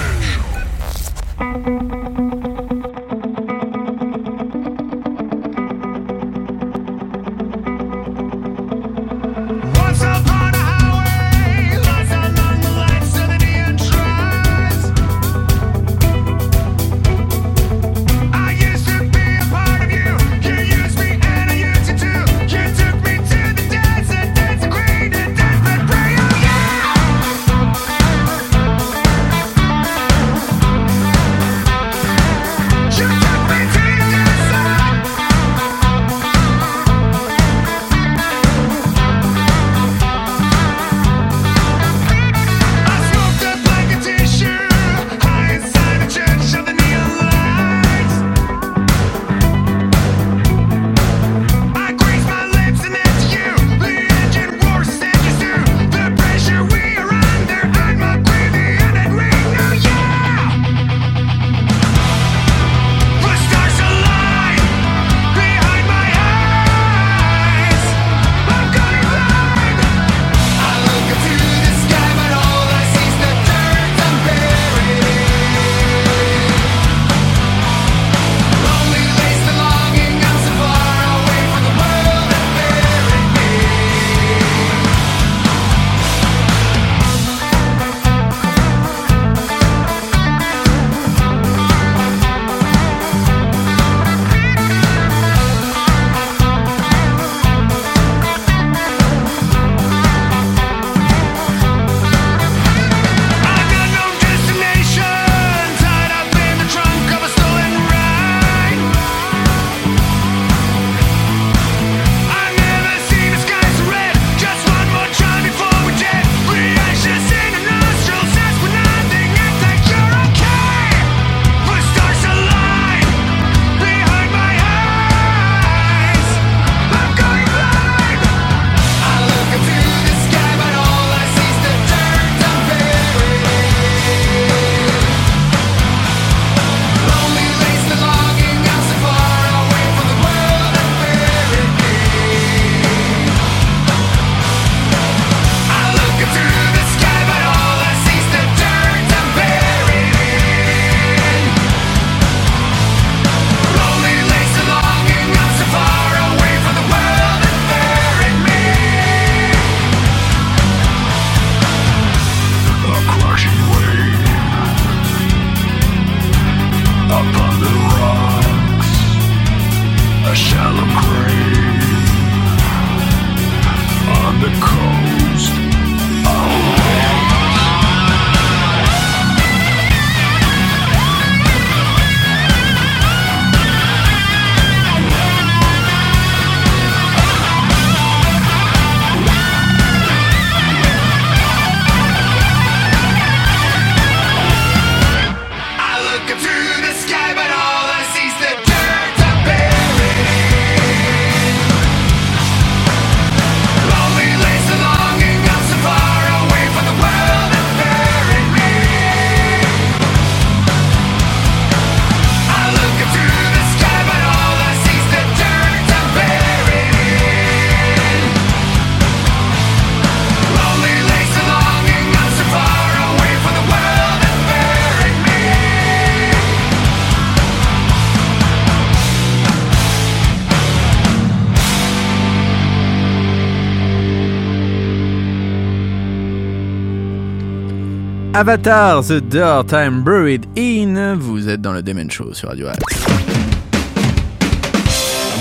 Avatar, 238.40 239.04
The 239.04 239.20
Dirt 239.20 239.74
I'm 239.74 240.02
Buried 240.02 240.46
In. 240.58 241.18
Vous 241.20 241.50
êtes 241.50 241.60
dans 241.60 241.74
le 241.74 241.84
Demon 241.84 242.08
Show 242.10 242.34
sur 242.34 242.48
Radio 242.48 242.68
Axe. 242.68 243.04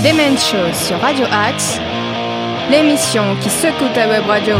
Demen 0.03 0.37
Show 0.37 0.73
sur 0.73 0.99
Radio 0.99 1.25
Axe, 1.31 1.79
l'émission 2.69 3.37
qui 3.41 3.49
secoue 3.49 3.87
ta 3.93 4.05
web 4.09 4.25
radio. 4.27 4.55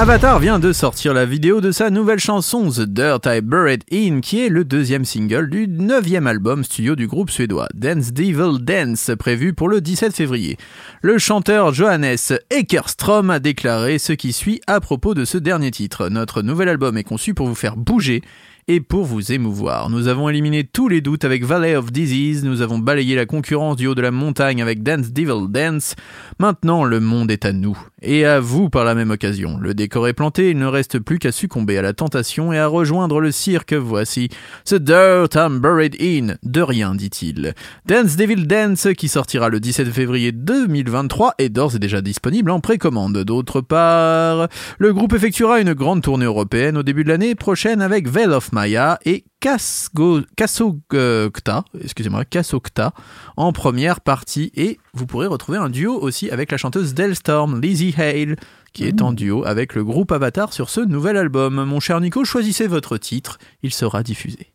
Avatar 0.00 0.38
vient 0.38 0.58
de 0.58 0.72
sortir 0.72 1.12
la 1.12 1.26
vidéo 1.26 1.60
de 1.60 1.72
sa 1.72 1.90
nouvelle 1.90 2.18
chanson 2.18 2.70
The 2.70 2.86
Dirt 2.88 3.26
I 3.26 3.42
Buried 3.42 3.84
In, 3.92 4.22
qui 4.22 4.40
est 4.40 4.48
le 4.48 4.64
deuxième 4.64 5.04
single 5.04 5.50
du 5.50 5.68
neuvième 5.68 6.26
album 6.26 6.64
studio 6.64 6.96
du 6.96 7.06
groupe 7.06 7.28
suédois 7.28 7.68
Dance 7.74 8.10
Devil 8.10 8.62
Dance, 8.62 9.10
prévu 9.18 9.52
pour 9.52 9.68
le 9.68 9.82
17 9.82 10.16
février. 10.16 10.56
Le 11.02 11.18
chanteur 11.18 11.74
Johannes 11.74 12.16
Eckerstrom 12.50 13.28
a 13.28 13.40
déclaré 13.40 13.98
ce 13.98 14.14
qui 14.14 14.32
suit 14.32 14.62
à 14.66 14.80
propos 14.80 15.12
de 15.12 15.26
ce 15.26 15.36
dernier 15.36 15.70
titre. 15.70 16.08
Notre 16.08 16.40
nouvel 16.40 16.70
album 16.70 16.96
est 16.96 17.04
conçu 17.04 17.34
pour 17.34 17.46
vous 17.46 17.54
faire 17.54 17.76
bouger 17.76 18.22
et 18.70 18.78
pour 18.78 19.04
vous 19.04 19.32
émouvoir. 19.32 19.90
Nous 19.90 20.06
avons 20.06 20.28
éliminé 20.28 20.62
tous 20.62 20.86
les 20.86 21.00
doutes 21.00 21.24
avec 21.24 21.44
Valley 21.44 21.74
of 21.74 21.90
Disease, 21.90 22.44
nous 22.44 22.62
avons 22.62 22.78
balayé 22.78 23.16
la 23.16 23.26
concurrence 23.26 23.74
du 23.74 23.88
haut 23.88 23.96
de 23.96 24.00
la 24.00 24.12
montagne 24.12 24.62
avec 24.62 24.84
Dance 24.84 25.12
Devil 25.12 25.48
Dance. 25.48 25.96
Maintenant, 26.38 26.84
le 26.84 27.00
monde 27.00 27.32
est 27.32 27.44
à 27.44 27.52
nous, 27.52 27.76
et 28.00 28.24
à 28.24 28.38
vous 28.38 28.70
par 28.70 28.84
la 28.84 28.94
même 28.94 29.10
occasion. 29.10 29.58
Le 29.58 29.74
décor 29.74 30.06
est 30.06 30.12
planté, 30.12 30.50
il 30.50 30.58
ne 30.58 30.66
reste 30.66 31.00
plus 31.00 31.18
qu'à 31.18 31.32
succomber 31.32 31.78
à 31.78 31.82
la 31.82 31.94
tentation 31.94 32.52
et 32.52 32.60
à 32.60 32.68
rejoindre 32.68 33.20
le 33.20 33.32
cirque. 33.32 33.72
Voici 33.72 34.28
The 34.66 34.76
Dirt 34.76 35.34
I'm 35.34 35.58
Buried 35.58 35.96
In. 36.00 36.36
De 36.44 36.60
rien, 36.62 36.94
dit-il. 36.94 37.54
Dance 37.86 38.14
Devil 38.14 38.46
Dance, 38.46 38.86
qui 38.96 39.08
sortira 39.08 39.48
le 39.48 39.58
17 39.58 39.90
février 39.90 40.30
2023, 40.30 41.34
est 41.38 41.48
d'ores 41.48 41.74
et 41.74 41.80
déjà 41.80 42.02
disponible 42.02 42.52
en 42.52 42.60
précommande. 42.60 43.18
D'autre 43.24 43.62
part, 43.62 44.46
le 44.78 44.92
groupe 44.92 45.14
effectuera 45.14 45.60
une 45.60 45.74
grande 45.74 46.02
tournée 46.02 46.26
européenne 46.26 46.78
au 46.78 46.84
début 46.84 47.02
de 47.02 47.08
l'année 47.08 47.34
prochaine 47.34 47.82
avec 47.82 48.08
Veil 48.08 48.28
of 48.28 48.52
Maya 48.60 48.98
et 49.06 49.24
Kasogokta, 49.40 51.64
excusez-moi, 51.82 52.26
Kasokta 52.26 52.92
en 53.38 53.54
première 53.54 54.02
partie 54.02 54.52
et 54.54 54.76
vous 54.92 55.06
pourrez 55.06 55.28
retrouver 55.28 55.56
un 55.56 55.70
duo 55.70 55.98
aussi 55.98 56.30
avec 56.30 56.52
la 56.52 56.58
chanteuse 56.58 56.92
Delstorm, 56.92 57.58
Lizzie 57.58 57.94
Hale, 57.96 58.36
qui 58.74 58.84
est 58.84 59.00
en 59.00 59.14
duo 59.14 59.46
avec 59.46 59.74
le 59.74 59.82
groupe 59.82 60.12
Avatar 60.12 60.52
sur 60.52 60.68
ce 60.68 60.82
nouvel 60.82 61.16
album. 61.16 61.64
Mon 61.64 61.80
cher 61.80 62.02
Nico, 62.02 62.26
choisissez 62.26 62.66
votre 62.66 62.98
titre, 62.98 63.38
il 63.62 63.72
sera 63.72 64.02
diffusé. 64.02 64.48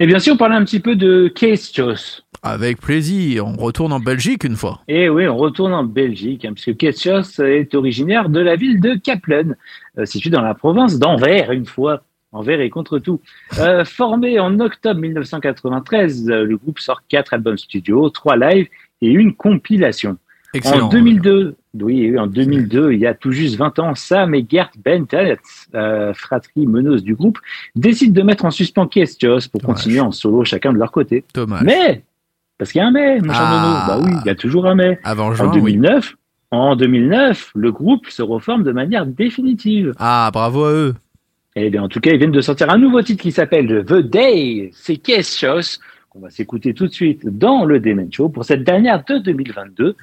Et 0.00 0.06
bien 0.06 0.18
sûr, 0.18 0.34
on 0.34 0.36
parlait 0.36 0.56
un 0.56 0.64
petit 0.64 0.80
peu 0.80 0.94
de 0.94 1.32
Chose. 1.74 2.22
Avec 2.42 2.78
plaisir, 2.78 3.46
on 3.46 3.56
retourne 3.56 3.94
en 3.94 4.00
Belgique 4.00 4.44
une 4.44 4.56
fois. 4.56 4.82
Et 4.86 5.08
oui, 5.08 5.26
on 5.26 5.38
retourne 5.38 5.72
en 5.72 5.84
Belgique, 5.84 6.44
hein, 6.44 6.52
puisque 6.52 6.76
Ketchos 6.76 7.42
est 7.42 7.74
originaire 7.74 8.28
de 8.28 8.40
la 8.40 8.56
ville 8.56 8.82
de 8.82 8.96
Kaplen, 8.96 9.56
euh, 9.96 10.04
située 10.04 10.28
dans 10.28 10.42
la 10.42 10.54
province 10.54 10.98
d'Anvers, 10.98 11.52
une 11.52 11.64
fois. 11.64 12.02
Envers 12.32 12.60
et 12.60 12.70
contre 12.70 12.98
tout. 13.00 13.20
Euh, 13.58 13.84
formé 13.84 14.38
en 14.38 14.60
octobre 14.60 15.00
1993, 15.00 16.30
euh, 16.30 16.44
le 16.44 16.56
groupe 16.56 16.78
sort 16.78 17.02
quatre 17.08 17.34
albums 17.34 17.58
studio, 17.58 18.08
trois 18.10 18.36
lives 18.36 18.68
et 19.02 19.10
une 19.10 19.34
compilation. 19.34 20.16
Excellent. 20.54 20.86
En 20.86 20.90
2002, 20.90 21.56
oui, 21.80 22.18
en 22.18 22.26
2002, 22.26 22.92
il 22.92 22.98
y 23.00 23.06
a 23.06 23.14
tout 23.14 23.30
juste 23.32 23.56
20 23.56 23.78
ans, 23.78 23.94
Sam 23.94 24.34
et 24.34 24.44
Gert 24.48 24.70
Bentelet, 24.84 25.38
euh, 25.74 26.12
fratrie 26.14 26.66
meneuse 26.66 27.02
du 27.04 27.14
groupe, 27.14 27.38
décident 27.76 28.12
de 28.12 28.22
mettre 28.26 28.44
en 28.44 28.50
suspens 28.50 28.86
Kestios 28.88 29.48
pour 29.50 29.60
Dommage. 29.60 29.76
continuer 29.76 30.00
en 30.00 30.10
solo 30.12 30.44
chacun 30.44 30.72
de 30.72 30.78
leur 30.78 30.90
côté. 30.90 31.24
Dommage. 31.34 31.62
Mais, 31.62 32.02
parce 32.58 32.72
qu'il 32.72 32.80
y 32.80 32.82
a 32.82 32.88
un 32.88 32.90
mais, 32.92 33.20
mon 33.20 33.32
cher 33.32 33.42
Ah. 33.42 33.84
Bah 33.88 34.00
oui, 34.04 34.12
il 34.24 34.26
y 34.26 34.30
a 34.30 34.34
toujours 34.34 34.66
un 34.66 34.74
mais. 34.74 34.98
Avant 35.04 35.28
En 35.28 35.34
juin, 35.34 35.50
oui. 35.54 35.72
2009, 35.76 36.16
en 36.50 36.74
2009, 36.74 37.52
le 37.54 37.70
groupe 37.70 38.08
se 38.08 38.22
reforme 38.22 38.64
de 38.64 38.72
manière 38.72 39.06
définitive. 39.06 39.94
Ah, 39.98 40.30
bravo 40.32 40.64
à 40.64 40.72
eux. 40.72 40.94
Et 41.62 41.68
bien, 41.68 41.82
en 41.82 41.88
tout 41.88 42.00
cas, 42.00 42.10
ils 42.12 42.18
viennent 42.18 42.30
de 42.32 42.40
sortir 42.40 42.70
un 42.70 42.78
nouveau 42.78 43.02
titre 43.02 43.22
qui 43.22 43.32
s'appelle 43.32 43.84
The 43.84 43.98
Day. 43.98 44.70
C'est 44.72 44.96
Kestios 44.96 45.78
qu'on 46.08 46.20
va 46.20 46.30
s'écouter 46.30 46.72
tout 46.72 46.86
de 46.86 46.92
suite 46.92 47.26
dans 47.26 47.66
le 47.66 47.80
Demon 47.80 48.08
Show 48.10 48.30
pour 48.30 48.44
cette 48.44 48.64
dernière 48.64 49.04
de 49.04 49.18
2022. 49.18 49.94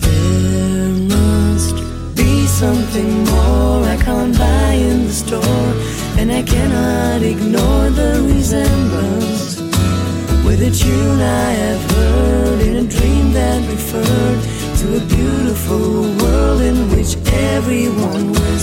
There 0.00 0.88
must 1.08 1.76
be 2.16 2.46
something 2.46 3.24
more 3.24 3.84
I 3.84 3.96
can't 4.04 4.36
buy 4.36 4.72
in 4.74 5.06
the 5.06 5.12
store, 5.12 5.40
and 6.18 6.32
I 6.32 6.42
cannot 6.42 7.22
ignore 7.22 7.88
the 7.90 8.20
resemblance 8.34 9.41
with 10.52 10.60
a 10.60 10.84
tune 10.84 11.20
I 11.20 11.50
have 11.64 11.90
heard 11.92 12.60
in 12.60 12.76
a 12.84 12.86
dream 12.86 13.32
that 13.32 13.60
referred 13.70 14.40
to 14.80 14.86
a 15.00 15.02
beautiful 15.16 16.02
world 16.20 16.60
in 16.60 16.76
which 16.90 17.16
everyone 17.56 18.28
was 18.36 18.62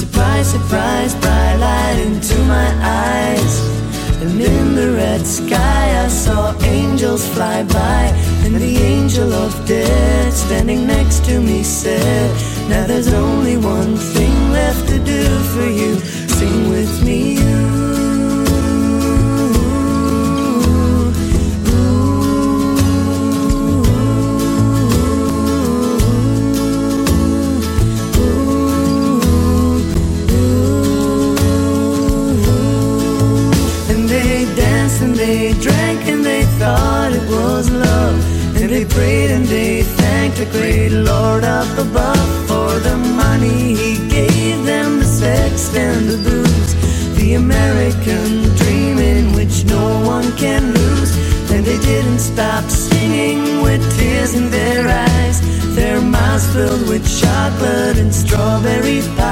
Surprise, 0.00 0.46
surprise, 0.52 1.14
bright 1.16 1.56
light 1.56 1.98
into 2.06 2.38
my 2.44 2.70
eyes. 2.82 3.54
And 4.22 4.40
in 4.40 4.74
the 4.76 4.92
red 4.92 5.26
sky, 5.26 6.04
I 6.04 6.08
saw 6.08 6.54
angels 6.62 7.26
fly 7.34 7.64
by. 7.64 8.02
And 8.44 8.54
the 8.54 8.76
angel 8.76 9.32
of 9.32 9.52
death 9.66 10.32
standing 10.32 10.86
next 10.86 11.24
to 11.24 11.40
me 11.40 11.64
said, 11.64 12.30
Now 12.68 12.86
there's 12.86 13.12
only 13.12 13.56
one 13.56 13.96
thing 13.96 14.52
left 14.52 14.88
to 14.90 14.98
do 15.00 15.24
for 15.52 15.66
you. 15.66 16.23
Sing 16.44 16.68
with 16.68 17.02
me, 17.06 17.33
filled 56.54 56.88
with 56.88 57.04
chocolate 57.20 57.98
and 57.98 58.14
strawberry 58.14 59.00
pies. 59.16 59.23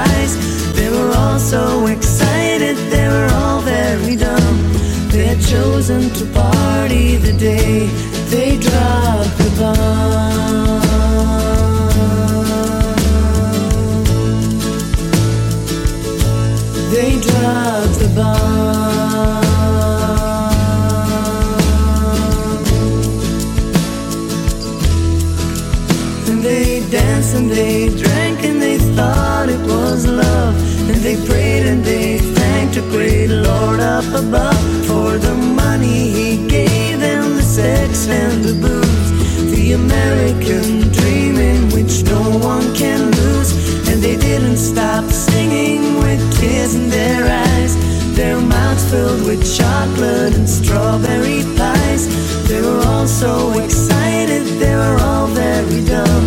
Above 34.15 34.85
for 34.85 35.17
the 35.17 35.35
money 35.35 36.11
he 36.11 36.47
gave 36.47 36.99
them, 36.99 37.35
the 37.35 37.41
sex 37.41 38.07
and 38.07 38.43
the 38.43 38.53
booze. 38.53 39.09
The 39.51 39.73
American 39.73 40.91
dream 40.91 41.37
in 41.37 41.69
which 41.71 42.03
no 42.03 42.21
one 42.37 42.75
can 42.75 43.11
lose. 43.11 43.51
And 43.89 44.01
they 44.01 44.15
didn't 44.15 44.57
stop 44.57 45.05
singing 45.05 45.99
with 45.99 46.21
tears 46.39 46.75
in 46.75 46.89
their 46.89 47.23
eyes. 47.25 47.73
Their 48.15 48.39
mouths 48.39 48.89
filled 48.91 49.25
with 49.25 49.41
chocolate 49.57 50.35
and 50.35 50.47
strawberry 50.47 51.41
pies. 51.57 52.03
They 52.47 52.61
were 52.61 52.83
all 52.85 53.07
so 53.07 53.51
excited, 53.63 54.45
they 54.59 54.75
were 54.75 54.97
all 55.01 55.27
very 55.27 55.83
dumb. 55.85 56.25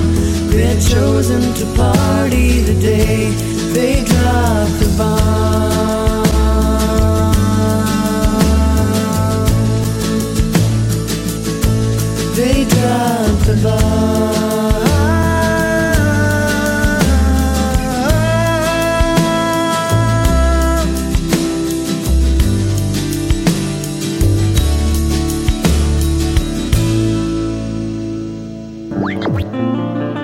They 0.51 0.75
had 0.75 0.83
chosen 0.83 1.55
to 1.55 1.67
party 1.77 2.63
the 2.63 2.81
day 2.81 3.31
they 3.73 4.05
dropped 4.05 4.79
the 4.81 4.95
bomb. 4.99 5.46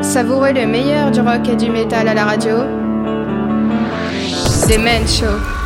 Savourez 0.02 0.52
le 0.52 0.66
meilleur 0.66 1.10
du 1.10 1.20
rock 1.20 1.48
et 1.48 1.56
du 1.56 1.70
métal 1.70 2.06
à 2.06 2.14
la 2.14 2.24
radio. 2.24 2.58
C'est 4.46 4.78
Men 4.78 5.08
Show. 5.08 5.61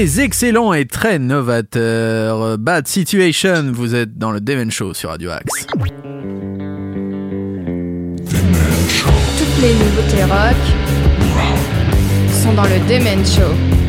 Les 0.00 0.20
excellents 0.20 0.72
et 0.72 0.84
très 0.84 1.18
novateurs 1.18 2.56
Bad 2.56 2.86
Situation, 2.86 3.72
vous 3.72 3.96
êtes 3.96 4.16
dans 4.16 4.30
le 4.30 4.40
Demon 4.40 4.70
Show 4.70 4.94
sur 4.94 5.10
Radio 5.10 5.30
Axe. 5.32 5.66
Toutes 9.36 9.60
les 9.60 9.74
nouveautés 9.74 10.22
rock 10.22 10.54
sont 12.30 12.52
dans 12.52 12.62
le 12.62 12.78
Demen 12.88 13.26
Show. 13.26 13.87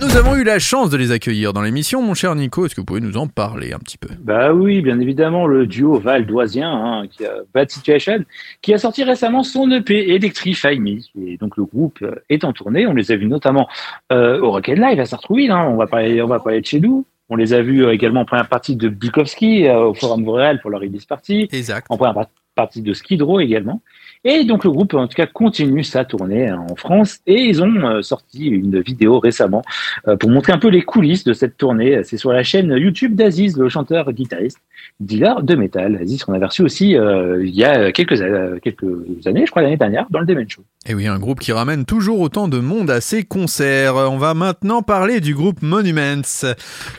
Nous 0.00 0.14
avons 0.16 0.36
eu 0.36 0.44
la 0.44 0.58
chance 0.58 0.90
de 0.90 0.96
les 0.96 1.10
accueillir 1.10 1.52
dans 1.54 1.62
l'émission, 1.62 2.02
mon 2.02 2.12
cher 2.14 2.34
Nico, 2.34 2.66
est-ce 2.66 2.74
que 2.74 2.80
vous 2.80 2.84
pouvez 2.84 3.00
nous 3.00 3.16
en 3.16 3.26
parler 3.28 3.72
un 3.72 3.78
petit 3.78 3.96
peu? 3.96 4.08
Bah 4.20 4.52
oui, 4.52 4.82
bien 4.82 5.00
évidemment, 5.00 5.46
le 5.46 5.66
duo 5.66 5.98
valdoisien, 5.98 6.70
hein, 6.70 7.06
qui 7.10 7.24
a 7.24 7.32
Bad 7.54 7.70
Situation, 7.70 8.24
qui 8.60 8.74
a 8.74 8.78
sorti 8.78 9.04
récemment 9.04 9.42
son 9.42 9.70
EP 9.70 10.14
Electrify 10.14 10.78
Me. 10.78 10.98
Et 11.26 11.38
donc 11.38 11.56
le 11.56 11.64
groupe 11.64 12.04
est 12.28 12.44
en 12.44 12.52
tournée. 12.52 12.86
On 12.86 12.92
les 12.92 13.10
a 13.10 13.16
vus 13.16 13.26
notamment 13.26 13.68
euh, 14.12 14.38
au 14.40 14.50
Rock 14.50 14.68
Live 14.68 15.00
à 15.00 15.06
Sartrouville. 15.06 15.50
Hein. 15.50 15.66
On 15.70 15.76
va 15.76 15.86
parler, 15.86 16.20
on 16.20 16.26
va 16.28 16.40
parler 16.40 16.60
de 16.60 16.66
chez 16.66 16.80
nous. 16.80 17.06
On 17.28 17.36
les 17.36 17.54
a 17.54 17.62
vus 17.62 17.88
également 17.88 18.20
en 18.20 18.24
première 18.26 18.48
partie 18.48 18.76
de 18.76 18.88
Bukowski 18.88 19.66
euh, 19.66 19.86
au 19.86 19.94
Forum 19.94 20.24
Boréal 20.24 20.60
pour 20.60 20.70
leur 20.70 20.80
release 20.80 21.06
party. 21.06 21.48
Exact. 21.52 21.86
En 21.90 21.96
première, 21.96 22.14
par- 22.14 22.26
partie 22.54 22.82
de 22.82 22.92
Skid 22.94 23.20
Row 23.22 23.40
également. 23.40 23.80
Et 24.28 24.42
donc 24.42 24.64
le 24.64 24.72
groupe, 24.72 24.92
en 24.94 25.06
tout 25.06 25.14
cas, 25.14 25.26
continue 25.26 25.84
sa 25.84 26.04
tournée 26.04 26.48
hein, 26.48 26.66
en 26.68 26.74
France 26.74 27.20
et 27.28 27.42
ils 27.44 27.62
ont 27.62 27.72
euh, 27.76 28.02
sorti 28.02 28.46
une 28.46 28.80
vidéo 28.80 29.20
récemment 29.20 29.62
euh, 30.08 30.16
pour 30.16 30.30
montrer 30.30 30.52
un 30.52 30.58
peu 30.58 30.66
les 30.66 30.82
coulisses 30.82 31.22
de 31.22 31.32
cette 31.32 31.56
tournée. 31.56 32.00
C'est 32.02 32.16
sur 32.16 32.32
la 32.32 32.42
chaîne 32.42 32.72
YouTube 32.76 33.14
d'Aziz, 33.14 33.56
le 33.56 33.68
chanteur-guitariste, 33.68 34.58
dealer 34.98 35.44
de 35.44 35.54
métal. 35.54 35.96
Aziz 36.02 36.24
qu'on 36.24 36.32
avait 36.32 36.46
reçu 36.46 36.62
aussi 36.62 36.96
euh, 36.96 37.46
il 37.46 37.54
y 37.54 37.62
a 37.62 37.92
quelques, 37.92 38.20
a- 38.20 38.58
quelques 38.60 38.84
années, 39.26 39.44
je 39.46 39.50
crois 39.52 39.62
l'année 39.62 39.76
dernière, 39.76 40.06
dans 40.10 40.18
le 40.18 40.26
Demen 40.26 40.50
Show. 40.50 40.62
Et 40.88 40.94
oui, 40.94 41.06
un 41.06 41.18
groupe 41.18 41.38
qui 41.40 41.52
ramène 41.52 41.84
toujours 41.84 42.18
autant 42.20 42.48
de 42.48 42.58
monde 42.58 42.90
à 42.90 43.00
ses 43.00 43.22
concerts. 43.24 43.94
On 43.96 44.18
va 44.18 44.34
maintenant 44.34 44.82
parler 44.82 45.20
du 45.20 45.34
groupe 45.34 45.62
Monuments, 45.62 46.22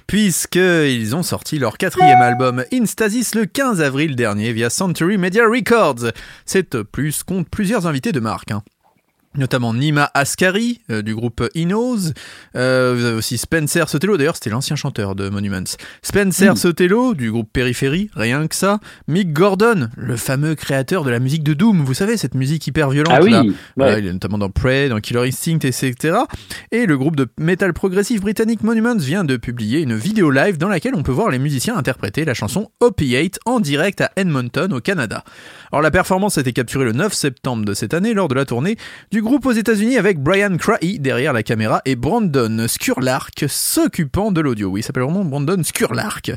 puisqu'ils 0.08 1.16
ont 1.16 1.24
sorti 1.24 1.58
leur 1.60 1.78
quatrième 1.78 2.22
album 2.22 2.64
Instasis 2.74 3.34
le 3.36 3.46
15 3.46 3.82
avril 3.82 4.16
dernier 4.16 4.52
via 4.54 4.70
Century 4.70 5.18
Media 5.18 5.44
Records. 5.48 6.12
Cette 6.46 6.82
plus 6.84 7.17
compte 7.24 7.50
plusieurs 7.50 7.88
invités 7.88 8.12
de 8.12 8.20
marque. 8.20 8.52
hein. 8.52 8.64
Notamment 9.38 9.74
Nima 9.74 10.10
Ascari 10.14 10.82
euh, 10.90 11.02
du 11.02 11.16
groupe 11.16 11.48
Inos. 11.56 12.14
Euh, 12.56 12.94
vous 12.98 13.06
avez 13.06 13.16
aussi 13.16 13.38
Spencer 13.38 13.88
Sotelo, 13.88 14.18
d'ailleurs 14.18 14.36
c'était 14.36 14.50
l'ancien 14.50 14.76
chanteur 14.76 15.16
de 15.16 15.30
Monuments. 15.30 15.78
Spencer 16.02 16.58
Sotelo 16.58 17.14
du 17.14 17.32
groupe 17.32 17.50
Périphérie, 17.54 18.10
rien 18.16 18.48
que 18.48 18.56
ça. 18.56 18.80
Mick 19.08 19.34
Gordon, 19.34 19.90
le 19.96 20.18
fameux 20.18 20.56
créateur 20.56 21.04
de 21.04 21.12
la 21.12 21.20
musique 21.20 21.44
de 21.44 21.54
Doom, 21.54 21.84
vous 21.84 21.94
savez, 21.94 22.18
cette 22.18 22.34
musique 22.34 22.66
hyper 22.66 22.90
violente 22.90 23.14
Ah 23.16 23.22
oui, 23.24 23.32
là. 23.32 23.42
ouais. 23.44 23.52
Voilà, 23.76 24.00
il 24.00 24.08
est 24.08 24.14
notamment 24.14 24.40
dans 24.40 24.50
Prey, 24.50 24.90
dans 24.90 25.00
Killer 25.00 25.28
Instinct, 25.28 25.60
etc. 25.64 26.18
Et 26.72 26.86
le 26.88 26.98
groupe 26.98 27.16
de 27.16 27.28
metal 27.38 27.74
progressif 27.74 28.22
britannique 28.22 28.64
Monuments 28.64 28.98
vient 28.98 29.24
de 29.24 29.38
publier 29.38 29.82
une 29.82 29.96
vidéo 29.96 30.32
live 30.32 30.58
dans 30.58 30.68
laquelle 30.70 30.96
on 30.96 31.04
peut 31.04 31.12
voir 31.12 31.30
les 31.30 31.40
musiciens 31.40 31.78
interpréter 31.78 32.26
la 32.26 32.34
chanson 32.34 32.72
Opiate 32.80 33.40
en 33.46 33.60
direct 33.60 34.02
à 34.02 34.12
Edmonton, 34.16 34.74
au 34.74 34.80
Canada. 34.82 35.24
Alors 35.72 35.84
la 35.84 35.92
performance 35.92 36.38
a 36.38 36.42
été 36.42 36.54
capturée 36.54 36.86
le 36.86 36.94
9 36.94 37.14
septembre 37.14 37.66
de 37.66 37.74
cette 37.76 37.94
année 37.94 38.14
lors 38.16 38.28
de 38.30 38.34
la 38.36 38.46
tournée 38.46 38.78
du 39.12 39.22
groupe 39.22 39.27
aux 39.28 39.52
États-Unis 39.52 39.98
avec 39.98 40.20
Brian 40.20 40.56
Crahy 40.58 41.00
derrière 41.00 41.34
la 41.34 41.44
caméra 41.44 41.82
et 41.86 41.96
Brandon 41.96 42.66
Skurlark 42.68 43.46
s'occupant 43.48 44.32
de 44.32 44.40
l'audio. 44.40 44.70
Oui, 44.70 44.80
il 44.80 44.84
s'appelle 44.84 45.04
vraiment 45.04 45.26
Brandon 45.26 45.62
Skurlark. 45.64 46.32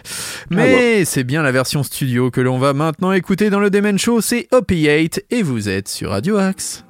Mais 0.51 1.05
c'est 1.05 1.25
bien 1.25 1.43
la 1.43 1.53
version 1.53 1.83
studio 1.83 2.31
que 2.31 2.41
l'on 2.41 2.59
va 2.59 2.73
maintenant 2.73 3.13
écouter 3.13 3.49
dans 3.49 3.61
le 3.61 3.71
Demen 3.71 3.99
Show, 3.99 4.21
c'est 4.21 4.49
Opiate 4.51 5.21
et 5.31 5.43
vous 5.43 5.69
êtes 5.69 5.89
sur 5.89 6.11
Radio 6.11 6.37
Axe. 6.37 6.85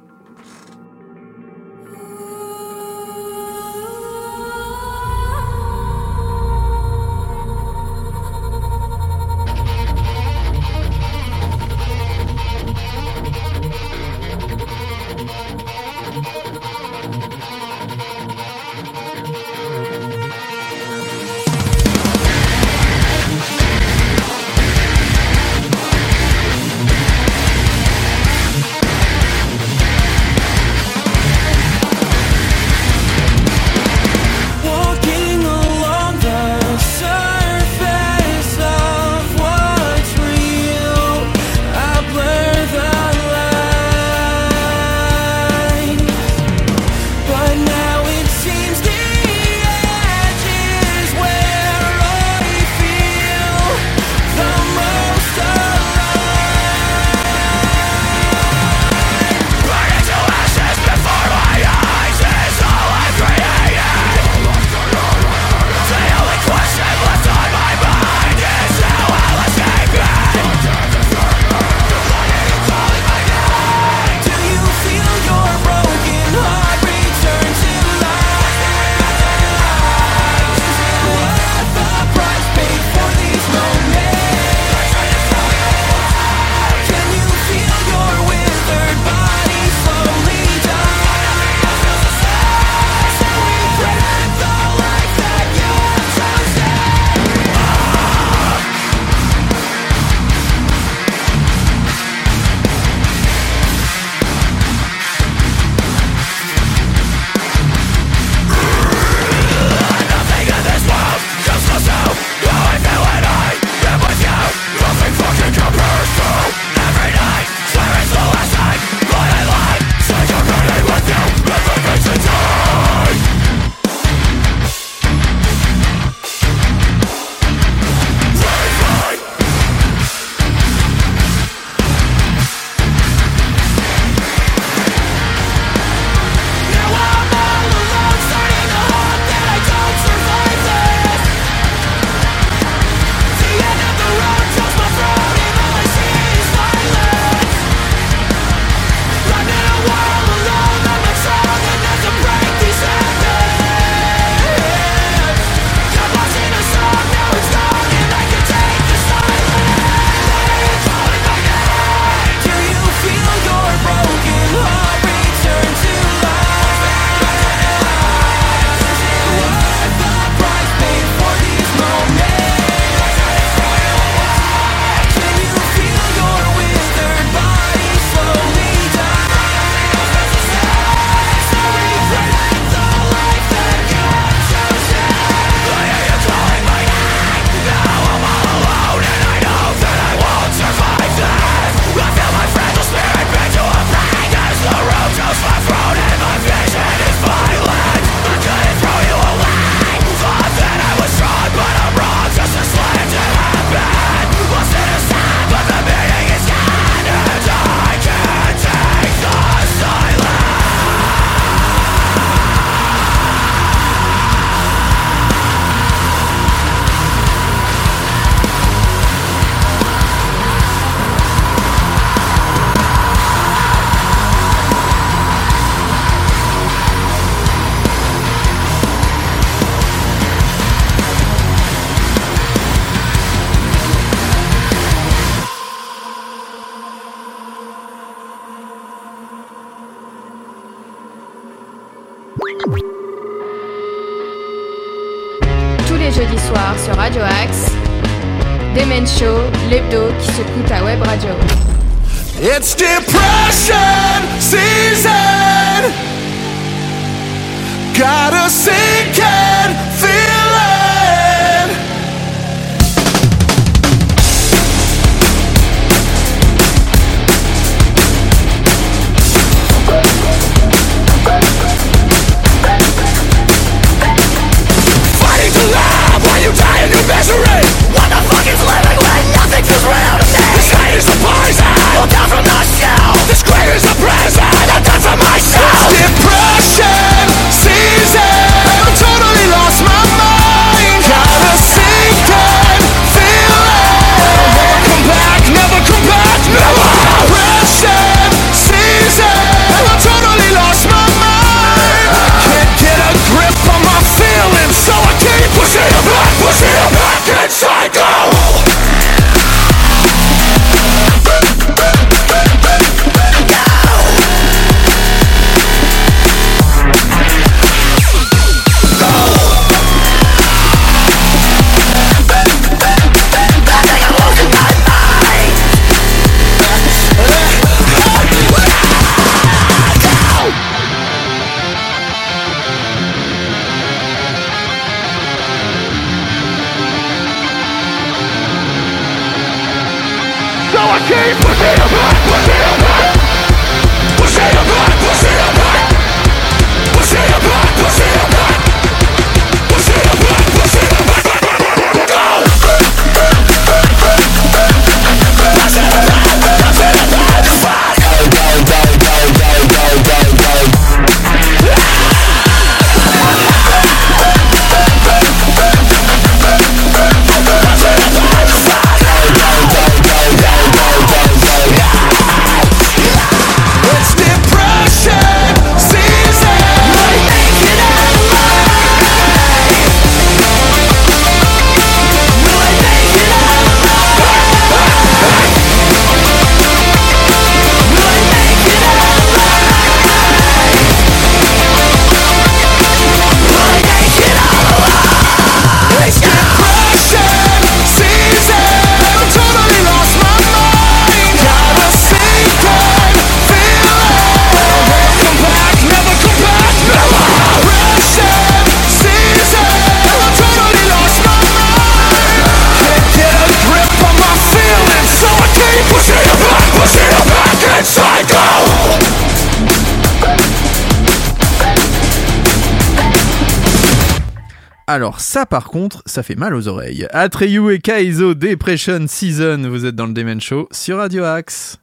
Alors 424.93 425.21
ça 425.21 425.47
par 425.47 425.67
contre, 425.67 426.03
ça 426.05 426.25
fait 426.25 426.35
mal 426.35 426.53
aux 426.53 426.67
oreilles. 426.67 427.07
Atreyu 427.13 427.73
et 427.73 427.79
Kaizo 427.79 428.35
Depression 428.35 429.07
Season, 429.07 429.69
vous 429.69 429.87
êtes 429.87 429.95
dans 429.95 430.07
le 430.07 430.13
Demen 430.13 430.41
Show 430.41 430.67
sur 430.73 430.97
Radio 430.97 431.23
Axe. 431.23 431.79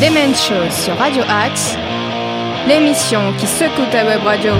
Demen 0.00 0.34
Show 0.34 0.68
sur 0.68 0.96
Radio 0.96 1.22
Axe, 1.28 1.76
l'émission 2.66 3.20
qui 3.38 3.46
secoue 3.46 3.88
ta 3.92 4.04
Web 4.04 4.24
Radio. 4.24 4.52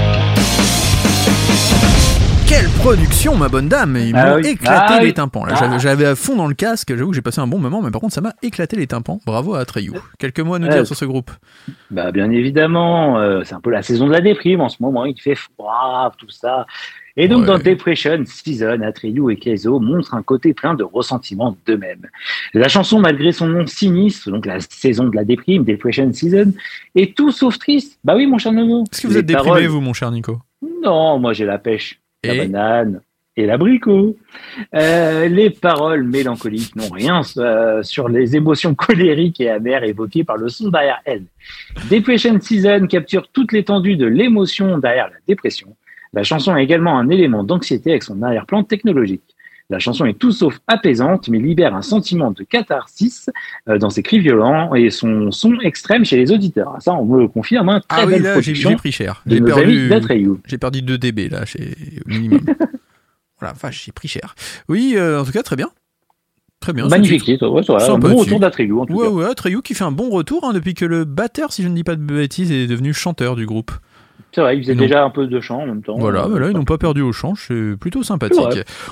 Quelle 2.48 2.68
production 2.78 3.34
ma 3.34 3.48
bonne 3.48 3.68
dame 3.68 3.96
Ils 3.96 4.14
Ah 4.16 4.30
m'ont 4.30 4.36
oui. 4.36 4.50
éclaté 4.50 4.84
Ah 4.94 4.98
les 5.00 5.06
oui. 5.08 5.14
tympans. 5.14 5.44
Là, 5.44 5.78
j'avais- 5.78 6.04
à 6.06 6.14
fond 6.14 6.36
dans 6.36 6.46
le 6.46 6.54
casque, 6.54 6.94
j'avoue 6.96 7.10
que 7.10 7.16
j'ai 7.16 7.22
passé 7.22 7.40
un 7.40 7.46
bon 7.48 7.58
moment, 7.58 7.82
mais 7.82 7.90
par 7.90 8.00
contre 8.00 8.14
ça 8.14 8.20
m'a 8.20 8.34
éclaté 8.42 8.76
les 8.76 8.86
tympans. 8.86 9.20
Bravo 9.26 9.54
à 9.54 9.60
Atreyu. 9.60 9.92
Quelques 10.18 10.38
mots 10.40 10.54
à 10.54 10.58
nous 10.60 10.68
dire 10.68 10.86
sur 10.86 10.94
ce 10.96 11.04
groupe. 11.04 11.30
Bah, 11.90 12.12
bien 12.12 12.30
évidemment, 12.30 13.18
euh, 13.18 13.42
c'est 13.44 13.54
un 13.54 13.60
peu 13.60 13.70
la 13.70 13.82
saison 13.82 14.06
de 14.06 14.12
la 14.12 14.20
déprime 14.20 14.60
en 14.60 14.68
ce 14.68 14.76
moment, 14.80 15.04
il 15.06 15.20
fait 15.20 15.34
froid, 15.34 16.12
tout 16.18 16.30
ça. 16.30 16.66
Et 17.18 17.28
donc, 17.28 17.40
Ouais. 17.40 17.46
dans 17.46 17.58
Depression 17.58 18.22
Season, 18.26 18.80
Atreyu 18.82 19.32
et 19.32 19.36
Keizo 19.36 19.80
montrent 19.80 20.14
un 20.14 20.22
côté 20.22 20.52
plein 20.52 20.74
de 20.74 20.84
ressentiment 20.84 21.56
d'eux-mêmes. 21.66 22.06
La 22.52 22.68
chanson, 22.68 23.00
malgré 23.00 23.32
son 23.32 23.46
nom 23.48 23.66
sinistre, 23.66 24.30
donc 24.30 24.44
la 24.46 24.60
saison 24.60 25.04
de 25.04 25.16
la 25.16 25.24
déprime, 25.24 25.64
Depression 25.64 26.12
Season, 26.12 26.52
est 26.94 27.16
tout 27.16 27.32
sauf 27.32 27.58
triste. 27.58 27.98
Bah 28.04 28.14
oui, 28.16 28.26
mon 28.26 28.36
cher 28.38 28.52
Nono. 28.52 28.84
Est-ce 28.92 29.00
que 29.00 29.06
vous 29.08 29.14
Les 29.14 29.20
êtes 29.20 29.26
déprimé, 29.26 29.66
vous, 29.66 29.80
mon 29.80 29.94
cher 29.94 30.10
Nico? 30.10 30.38
Non, 30.82 31.18
moi 31.18 31.32
j'ai 31.32 31.46
la 31.46 31.58
pêche, 31.58 31.98
la 32.24 32.34
Et 32.34 32.38
banane 32.38 33.00
et 33.36 33.46
l'abricot. 33.46 34.16
Euh, 34.74 35.28
les 35.28 35.50
paroles 35.50 36.04
mélancoliques 36.04 36.74
n'ont 36.74 36.88
rien 36.88 37.20
euh, 37.36 37.82
sur 37.82 38.08
les 38.08 38.34
émotions 38.36 38.74
colériques 38.86 39.40
et 39.40 39.50
amères 39.50 39.84
évoquées 39.84 40.24
par 40.24 40.36
le 40.36 40.48
son 40.48 40.70
derrière 40.70 41.00
elles. 41.04 41.26
Depression 41.90 42.40
Season 42.40 42.86
capture 42.86 43.28
toute 43.28 43.52
l'étendue 43.52 43.96
de 43.96 44.06
l'émotion 44.06 44.78
derrière 44.78 45.08
la 45.08 45.18
dépression. 45.26 45.76
La 46.12 46.22
chanson 46.22 46.56
est 46.56 46.64
également 46.64 46.98
un 46.98 47.10
élément 47.10 47.44
d'anxiété 47.44 47.90
avec 47.90 48.02
son 48.02 48.22
arrière-plan 48.22 48.64
technologique. 48.64 49.35
La 49.68 49.80
chanson 49.80 50.04
est 50.06 50.14
tout 50.18 50.30
sauf 50.30 50.60
apaisante, 50.68 51.28
mais 51.28 51.38
libère 51.38 51.74
un 51.74 51.82
sentiment 51.82 52.30
de 52.30 52.44
catharsis 52.44 53.28
euh, 53.68 53.78
dans 53.78 53.90
ses 53.90 54.02
cris 54.02 54.20
violents 54.20 54.74
et 54.74 54.90
son 54.90 55.32
son 55.32 55.58
extrême 55.60 56.04
chez 56.04 56.16
les 56.16 56.30
auditeurs. 56.30 56.76
Ça, 56.80 56.94
on 56.94 57.04
me 57.04 57.20
le 57.22 57.28
confirme, 57.28 57.68
hein, 57.68 57.80
très 57.88 58.02
Ah 58.02 58.06
oui, 58.06 58.12
belle 58.14 58.22
là, 58.22 58.40
j'ai 58.40 58.76
pris 58.76 58.92
cher. 58.92 59.22
J'ai 59.26 59.40
perdu, 59.40 59.90
j'ai 60.46 60.58
perdu 60.58 60.82
2 60.82 60.98
dB 60.98 61.28
là, 61.30 61.44
chez, 61.44 61.74
au 62.06 62.08
minimum. 62.10 62.40
voilà, 63.40 63.54
enfin, 63.54 63.70
j'ai 63.72 63.90
pris 63.90 64.08
cher. 64.08 64.34
Oui, 64.68 64.94
euh, 64.96 65.20
en 65.20 65.24
tout 65.24 65.32
cas, 65.32 65.42
très 65.42 65.56
bien. 65.56 65.70
Très 66.60 66.72
bien. 66.72 66.88
Magnifique 66.88 67.24
titre, 67.24 67.48
ouais, 67.48 67.62
un 67.68 67.98
bon 67.98 68.14
retour 68.14 68.40
d'Atreyu 68.40 68.72
en 68.72 68.86
tout 68.86 68.94
Ouais, 68.94 69.06
cas. 69.06 69.12
ouais, 69.12 69.24
Atreyu 69.26 69.62
qui 69.62 69.74
fait 69.74 69.84
un 69.84 69.92
bon 69.92 70.08
retour 70.10 70.44
hein, 70.44 70.52
depuis 70.52 70.74
que 70.74 70.84
le 70.84 71.04
batteur, 71.04 71.52
si 71.52 71.62
je 71.62 71.68
ne 71.68 71.74
dis 71.74 71.84
pas 71.84 71.96
de 71.96 72.00
bêtises, 72.02 72.50
est 72.50 72.66
devenu 72.66 72.94
chanteur 72.94 73.36
du 73.36 73.46
groupe. 73.46 73.72
C'est 74.36 74.42
vrai, 74.42 74.58
il 74.58 74.62
faisait 74.62 74.74
Non. 74.74 74.82
déjà 74.82 75.02
un 75.02 75.08
peu 75.08 75.26
de 75.26 75.40
chant 75.40 75.62
en 75.62 75.66
même 75.66 75.82
temps. 75.82 75.94
Voilà, 75.96 76.24
Euh, 76.24 76.28
voilà, 76.28 76.50
ils 76.50 76.52
n'ont 76.54 76.66
pas 76.66 76.76
perdu 76.76 77.00
au 77.00 77.10
change, 77.10 77.46
c'est 77.48 77.74
plutôt 77.80 78.02
sympathique. 78.02 78.38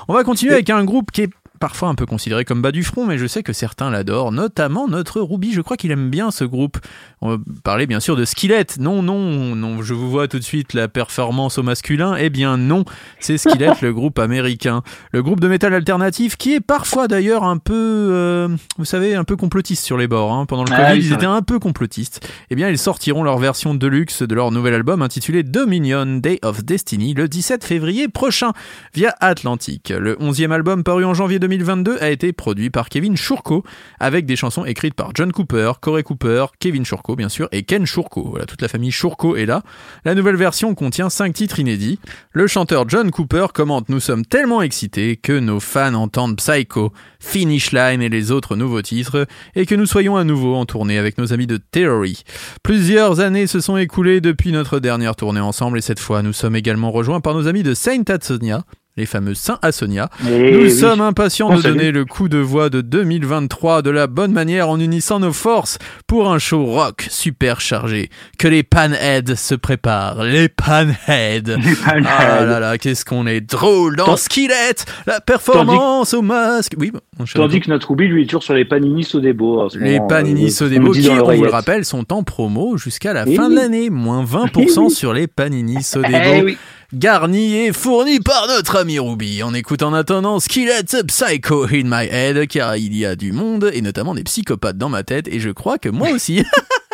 On 0.07 0.13
va 0.15 0.23
continuer 0.23 0.53
avec 0.53 0.71
un 0.71 0.83
groupe 0.83 1.11
qui 1.11 1.21
est 1.21 1.29
parfois 1.59 1.89
un 1.89 1.95
peu 1.95 2.05
considéré 2.05 2.45
comme 2.45 2.61
bas 2.61 2.71
du 2.71 2.83
front, 2.83 3.05
mais 3.05 3.17
je 3.17 3.25
sais 3.27 3.43
que 3.43 3.53
certains 3.53 3.89
l'adorent, 3.89 4.31
notamment 4.31 4.87
notre 4.87 5.21
Ruby. 5.21 5.53
Je 5.53 5.61
crois 5.61 5.77
qu'il 5.77 5.91
aime 5.91 6.09
bien 6.09 6.31
ce 6.31 6.43
groupe. 6.43 6.77
On 7.21 7.29
va 7.29 7.37
parler 7.63 7.87
bien 7.87 7.99
sûr 7.99 8.15
de 8.15 8.25
Skillet. 8.25 8.65
Non, 8.79 9.01
non, 9.01 9.55
non, 9.55 9.81
je 9.81 9.93
vous 9.93 10.09
vois 10.09 10.27
tout 10.27 10.37
de 10.39 10.43
suite 10.43 10.73
la 10.73 10.87
performance 10.87 11.57
au 11.57 11.63
masculin. 11.63 12.15
Eh 12.17 12.29
bien 12.29 12.57
non, 12.57 12.85
c'est 13.19 13.37
Skillet, 13.37 13.71
le 13.81 13.93
groupe 13.93 14.19
américain. 14.19 14.83
Le 15.11 15.23
groupe 15.23 15.39
de 15.39 15.47
métal 15.47 15.73
alternatif 15.73 16.35
qui 16.37 16.53
est 16.53 16.61
parfois 16.61 17.07
d'ailleurs 17.07 17.43
un 17.43 17.57
peu, 17.57 17.73
euh, 18.11 18.47
vous 18.77 18.85
savez, 18.85 19.15
un 19.15 19.23
peu 19.23 19.35
complotiste 19.35 19.83
sur 19.83 19.97
les 19.97 20.07
bords. 20.07 20.31
hein. 20.33 20.45
Pendant 20.45 20.63
le 20.63 20.71
Ah 20.73 20.77
Covid, 20.89 20.99
oui, 20.99 21.05
ils 21.05 21.13
étaient 21.13 21.25
un 21.25 21.41
peu 21.41 21.59
complotistes. 21.59 22.27
Eh 22.49 22.55
bien, 22.55 22.69
ils 22.69 22.77
sortiront 22.77 23.23
leur 23.23 23.37
version 23.37 23.73
deluxe 23.75 24.21
de 24.21 24.35
leur 24.35 24.51
nouvel 24.51 24.73
album 24.73 25.01
intitulé 25.01 25.43
Dominion 25.43 26.05
Day 26.17 26.39
of 26.43 26.63
Destiny 26.63 27.13
le 27.13 27.27
17 27.27 27.63
février 27.63 28.07
prochain 28.07 28.51
via 28.93 29.15
Atlantic. 29.19 29.93
Le 29.97 30.15
11e 30.15 30.51
album 30.51 30.83
paru 30.83 31.05
en 31.05 31.13
janvier 31.13 31.39
2022 31.47 31.97
a 32.01 32.09
été 32.09 32.33
produit 32.33 32.71
par 32.71 32.89
Kevin 32.89 33.15
Shurko 33.15 33.63
avec 33.99 34.25
des 34.25 34.35
chansons 34.35 34.65
écrites 34.65 34.95
par 34.95 35.11
John 35.13 35.31
Cooper, 35.31 35.73
Corey 35.79 36.01
Cooper, 36.01 36.47
Kevin 36.59 36.83
Shurko 36.83 37.15
bien 37.15 37.29
sûr 37.29 37.47
et 37.51 37.61
Ken 37.61 37.85
Shurko. 37.85 38.29
Voilà, 38.31 38.45
toute 38.45 38.63
la 38.63 38.67
famille 38.67 38.91
Shurko 38.91 39.35
est 39.35 39.45
là. 39.45 39.61
La 40.05 40.15
nouvelle 40.15 40.37
version 40.37 40.73
contient 40.73 41.09
5 41.09 41.33
titres 41.33 41.59
inédits. 41.59 41.99
Le 42.31 42.47
chanteur 42.47 42.89
John 42.89 43.11
Cooper 43.11 43.47
commente 43.53 43.89
Nous 43.89 43.99
sommes 43.99 44.25
tellement 44.25 44.63
excités 44.63 45.17
que 45.17 45.37
nos 45.37 45.59
fans 45.59 45.93
entendent 45.93 46.37
Psycho, 46.37 46.91
Finish 47.19 47.71
Line 47.71 48.01
et 48.01 48.09
les 48.09 48.31
autres 48.31 48.55
nouveaux 48.55 48.81
titres 48.81 49.27
et 49.55 49.67
que 49.67 49.75
nous 49.75 49.85
soyons 49.85 50.17
à 50.17 50.23
nouveau 50.23 50.55
en 50.55 50.65
tournée 50.65 50.97
avec 50.97 51.19
nos 51.19 51.31
amis 51.31 51.47
de 51.47 51.57
Theory. 51.57 52.23
Plusieurs 52.63 53.19
années 53.19 53.47
se 53.47 53.59
sont 53.59 53.77
écoulées 53.77 54.21
depuis 54.21 54.51
notre 54.51 54.79
dernière 54.79 55.15
tournée 55.15 55.39
ensemble 55.39 55.77
et 55.77 55.81
cette 55.81 55.99
fois 55.99 56.23
nous 56.23 56.33
sommes 56.33 56.55
également 56.55 56.91
rejoints 56.91 57.21
par 57.21 57.33
nos 57.33 57.47
amis 57.47 57.63
de 57.63 57.73
Saint 57.73 58.03
Atsonia, 58.07 58.63
les 58.97 59.05
fameux 59.05 59.33
Saint 59.33 59.59
Asonia. 59.61 60.09
Et 60.29 60.51
Nous 60.53 60.61
oui. 60.63 60.71
sommes 60.71 61.01
impatients 61.01 61.49
On 61.51 61.57
de 61.57 61.61
donner 61.61 61.91
le 61.91 62.05
coup 62.05 62.29
de 62.29 62.37
voix 62.37 62.69
de 62.69 62.79
2023 62.81 63.81
de 63.81 63.89
la 63.89 64.07
bonne 64.07 64.31
manière 64.31 64.69
en 64.69 64.79
unissant 64.79 65.19
nos 65.19 65.33
forces 65.33 65.77
pour 66.07 66.31
un 66.31 66.39
show 66.39 66.65
rock 66.65 67.05
super 67.09 67.59
chargé. 67.59 68.09
Que 68.39 68.47
les 68.47 68.63
panheads 68.63 69.35
se 69.35 69.53
préparent, 69.55 70.23
les 70.23 70.47
panheads. 70.47 71.57
Les 71.57 71.75
panheads. 71.75 72.05
Ah 72.07 72.45
là 72.45 72.59
là, 72.61 72.77
qu'est-ce 72.77 73.03
qu'on 73.03 73.27
est 73.27 73.41
drôle 73.41 73.97
dans 73.97 74.05
Tant- 74.05 74.17
Skillet, 74.17 74.75
la 75.05 75.19
performance 75.19 76.13
au 76.13 76.21
masque. 76.21 76.73
Oui, 76.77 76.91
bon, 76.91 76.99
on 77.19 77.25
Tandis 77.25 77.59
que 77.59 77.69
notre 77.69 77.89
Ruby, 77.89 78.07
lui, 78.07 78.23
est 78.23 78.25
toujours 78.25 78.43
sur 78.43 78.53
les 78.53 78.63
Panini 78.65 79.03
Sodebo. 79.03 79.67
les 79.77 79.95
moment, 79.97 80.07
Panini 80.07 80.45
euh, 80.45 80.49
Sodebo 80.49 80.87
on 80.87 80.91
qui, 80.91 81.09
on 81.09 81.33
vous 81.35 81.43
le 81.43 81.49
rappelle, 81.49 81.83
sont 81.83 82.13
en 82.13 82.23
promo 82.23 82.77
jusqu'à 82.77 83.11
la 83.13 83.25
Eh 83.27 83.35
fin 83.35 83.47
oui. 83.47 83.55
de 83.55 83.59
l'année. 83.59 83.89
Moins 83.89 84.23
20% 84.23 84.85
Eh 84.85 84.89
sur 84.89 85.13
les 85.13 85.27
Panini 85.27 85.83
Sodebo. 85.83 86.15
Eh 86.17 86.43
oui. 86.43 86.57
Garni 86.93 87.55
et 87.55 87.73
fourni 87.73 88.19
par 88.19 88.47
notre 88.47 88.77
ami 88.77 88.99
Ruby. 88.99 89.41
On 89.43 89.53
écoute 89.55 89.81
en 89.81 89.93
attendant 89.93 90.39
Skillet 90.39 90.83
Psycho 91.07 91.65
in 91.65 91.83
my 91.85 92.07
head, 92.09 92.47
car 92.47 92.77
il 92.77 92.95
y 92.95 93.05
a 93.05 93.15
du 93.15 93.31
monde, 93.31 93.71
et 93.73 93.81
notamment 93.81 94.13
des 94.13 94.23
psychopathes 94.23 94.77
dans 94.77 94.89
ma 94.89 95.03
tête, 95.03 95.27
et 95.27 95.39
je 95.39 95.49
crois 95.49 95.79
que 95.79 95.89
moi 95.89 96.09
aussi. 96.11 96.43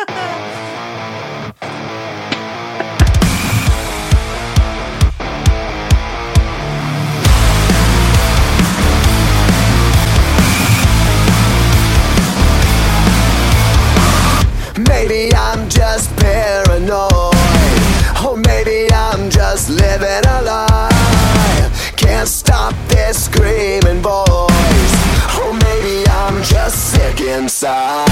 stop 22.32 22.74
this 22.88 23.26
screaming 23.26 24.00
voice. 24.00 24.94
Or 25.36 25.52
maybe 25.52 26.08
I'm 26.08 26.42
just 26.42 26.92
sick 26.92 27.20
inside. 27.20 28.08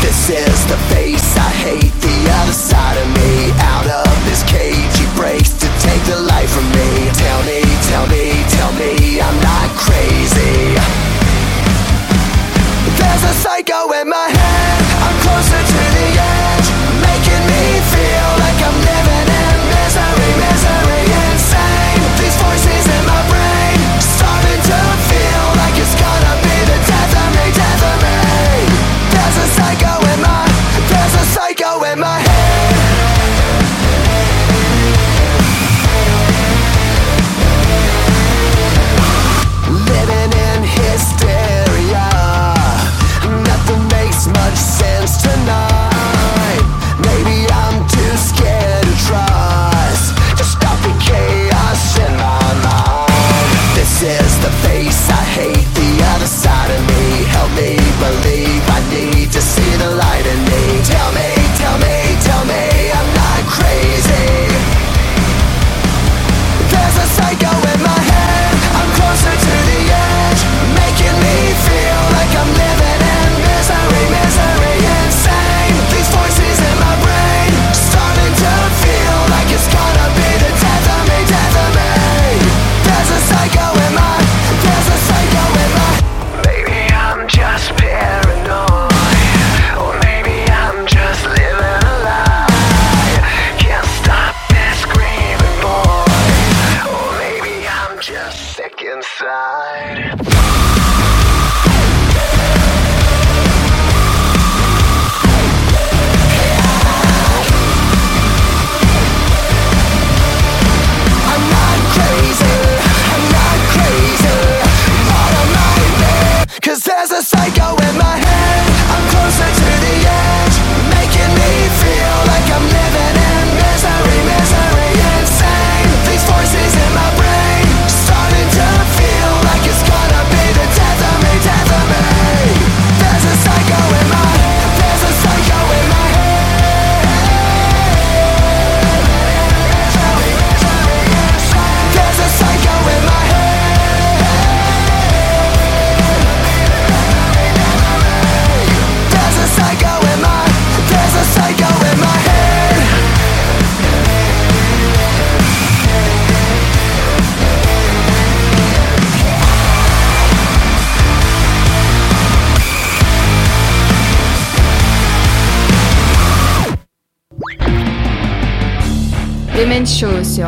This 0.00 0.30
is 0.30 0.58
the 0.66 0.78
face 0.88 1.36
I 1.36 1.50
hate, 1.68 1.92
the 2.00 2.18
other 2.40 2.56
side 2.56 2.96
of 2.96 3.08
me. 3.20 3.52
Out 3.76 3.86
of 3.86 4.14
this 4.24 4.42
cage, 4.48 4.92
he 4.96 5.04
breaks 5.14 5.52
to 5.60 5.68
take 5.84 6.02
the 6.08 6.20
life 6.24 6.48
from 6.48 6.64
me. 6.72 7.12
Tell 7.20 7.42
me, 7.44 7.60
tell 7.84 8.06
me, 8.08 8.32
tell 8.48 8.72
me 8.80 9.20
I'm 9.20 9.38
not 9.44 9.68
crazy. 9.76 10.80
There's 12.96 13.24
a 13.28 13.34
psycho 13.44 13.92
in 13.92 14.08
my 14.08 14.29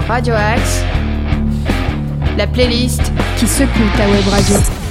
Radio 0.01 0.34
Axe. 0.34 0.84
La 2.36 2.47
playlist 2.47 3.03
qui 3.36 3.47
secoue 3.47 3.90
ta 3.97 4.07
web 4.09 4.26
radio. 4.28 4.81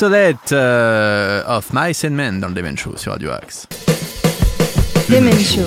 Obsolete 0.00 0.52
euh, 0.52 1.42
of 1.48 1.70
Mice 1.72 2.04
and 2.04 2.10
Men 2.10 2.38
dans 2.38 2.46
le 2.46 2.54
Demen 2.54 2.78
Show 2.78 2.96
sur 2.96 3.10
Radio 3.10 3.30
Axe. 3.32 3.66
Demen 5.10 5.32
Show. 5.32 5.64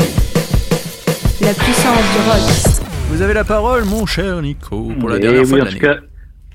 La 1.41 1.53
puissance 1.53 1.97
du 2.13 2.29
rock. 2.29 2.87
Vous 3.09 3.21
avez 3.21 3.33
la 3.33 3.43
parole, 3.43 3.83
mon 3.83 4.05
cher 4.05 4.41
Nico, 4.41 4.93
pour 4.97 5.09
la 5.09 5.17
Eh 5.17 5.19
dernière 5.19 5.41
oui, 5.41 5.47
fois 5.49 5.57
de 5.57 5.63
en 5.63 5.65
tout 5.65 5.79
l'année. 5.81 5.99
cas, 5.99 6.05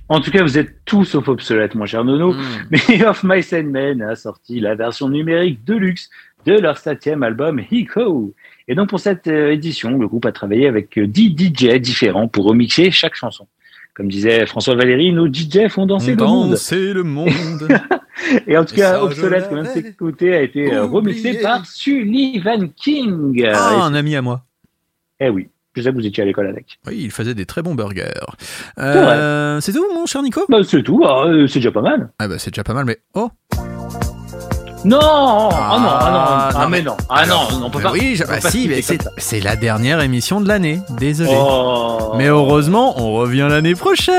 en 0.08 0.20
tout 0.22 0.30
cas, 0.30 0.42
vous 0.42 0.56
êtes 0.56 0.74
tous 0.86 1.04
sauf 1.04 1.28
obsolète, 1.28 1.74
mon 1.74 1.84
cher 1.84 2.02
Nono. 2.02 2.32
Mm. 2.32 2.44
Mais 2.70 3.04
Of 3.06 3.22
Mice 3.24 3.52
and 3.52 3.64
Men 3.64 4.00
a 4.00 4.16
sorti 4.16 4.58
la 4.58 4.74
version 4.74 5.10
numérique 5.10 5.62
de 5.66 5.74
luxe 5.74 6.08
de 6.46 6.54
leur 6.54 6.78
septième 6.78 7.22
album 7.22 7.60
Hiko. 7.70 8.32
Et 8.68 8.74
donc 8.74 8.88
pour 8.88 9.00
cette 9.00 9.26
euh, 9.26 9.52
édition, 9.52 9.98
le 9.98 10.08
groupe 10.08 10.24
a 10.24 10.32
travaillé 10.32 10.66
avec 10.66 10.96
euh, 10.96 11.06
10 11.06 11.36
DJ 11.36 11.74
différents 11.78 12.26
pour 12.26 12.46
remixer 12.46 12.90
chaque 12.90 13.16
chanson. 13.16 13.46
Comme 13.96 14.08
disait 14.08 14.44
François 14.44 14.74
Valéry, 14.74 15.10
nos 15.12 15.26
DJ 15.26 15.68
font 15.70 15.86
danser 15.86 16.14
le 16.14 16.22
monde. 16.22 16.50
Danser 16.50 16.92
le 16.92 17.02
monde. 17.02 17.66
Et 18.46 18.56
en 18.58 18.64
tout 18.66 18.74
Et 18.74 18.78
cas, 18.78 19.00
Obsolète, 19.02 19.48
comme 19.48 19.58
l'avais 19.58 19.80
c'est 19.80 19.88
écouté, 19.88 20.34
a 20.34 20.42
été 20.42 20.70
euh, 20.74 20.84
remixé 20.84 21.28
oublié. 21.30 21.42
par 21.42 21.64
Sullivan 21.64 22.68
King. 22.76 23.42
Ah, 23.54 23.84
un 23.84 23.94
ami 23.94 24.14
à 24.14 24.20
moi. 24.20 24.44
eh 25.18 25.30
oui, 25.30 25.48
je 25.74 25.80
sais 25.80 25.88
que 25.90 25.94
vous 25.94 26.06
étiez 26.06 26.22
à 26.22 26.26
l'école 26.26 26.46
avec. 26.48 26.78
Oui, 26.86 26.98
il 26.98 27.10
faisait 27.10 27.34
des 27.34 27.46
très 27.46 27.62
bons 27.62 27.74
burgers. 27.74 28.04
Euh, 28.78 29.60
c'est 29.62 29.72
tout, 29.72 29.84
mon 29.94 30.04
cher 30.04 30.22
Nico? 30.22 30.42
Bah, 30.50 30.58
c'est 30.62 30.82
tout, 30.82 31.02
ah, 31.06 31.24
euh, 31.28 31.46
c'est 31.46 31.60
déjà 31.60 31.72
pas 31.72 31.82
mal. 31.82 32.10
Ah 32.18 32.28
bah 32.28 32.38
c'est 32.38 32.50
déjà 32.50 32.64
pas 32.64 32.74
mal, 32.74 32.84
mais 32.84 32.98
oh 33.14 33.30
Non, 34.84 34.98
ah, 35.00 35.48
non, 35.48 35.50
ah 35.52 35.78
non, 35.80 35.88
Ah, 35.90 36.50
ah, 36.54 36.62
non, 36.62 36.68
mais 36.68 36.82
non, 36.82 36.96
ah 37.08 37.26
non, 37.26 37.40
on 37.64 37.70
peut 37.70 37.78
Mais 37.78 37.84
pas. 37.84 37.92
oui, 37.92 38.16
bah 38.20 38.38
pas 38.40 38.50
si, 38.50 38.68
mais 38.68 38.82
c'est 39.16 39.40
la 39.40 39.56
dernière 39.56 40.00
émission 40.00 40.40
de 40.40 40.46
l'année. 40.48 40.80
Désolé. 40.98 41.30
Oh. 41.34 42.12
Mais 42.16 42.26
heureusement, 42.26 43.00
on 43.00 43.14
revient 43.14 43.48
l'année 43.50 43.74
prochaine. 43.74 44.14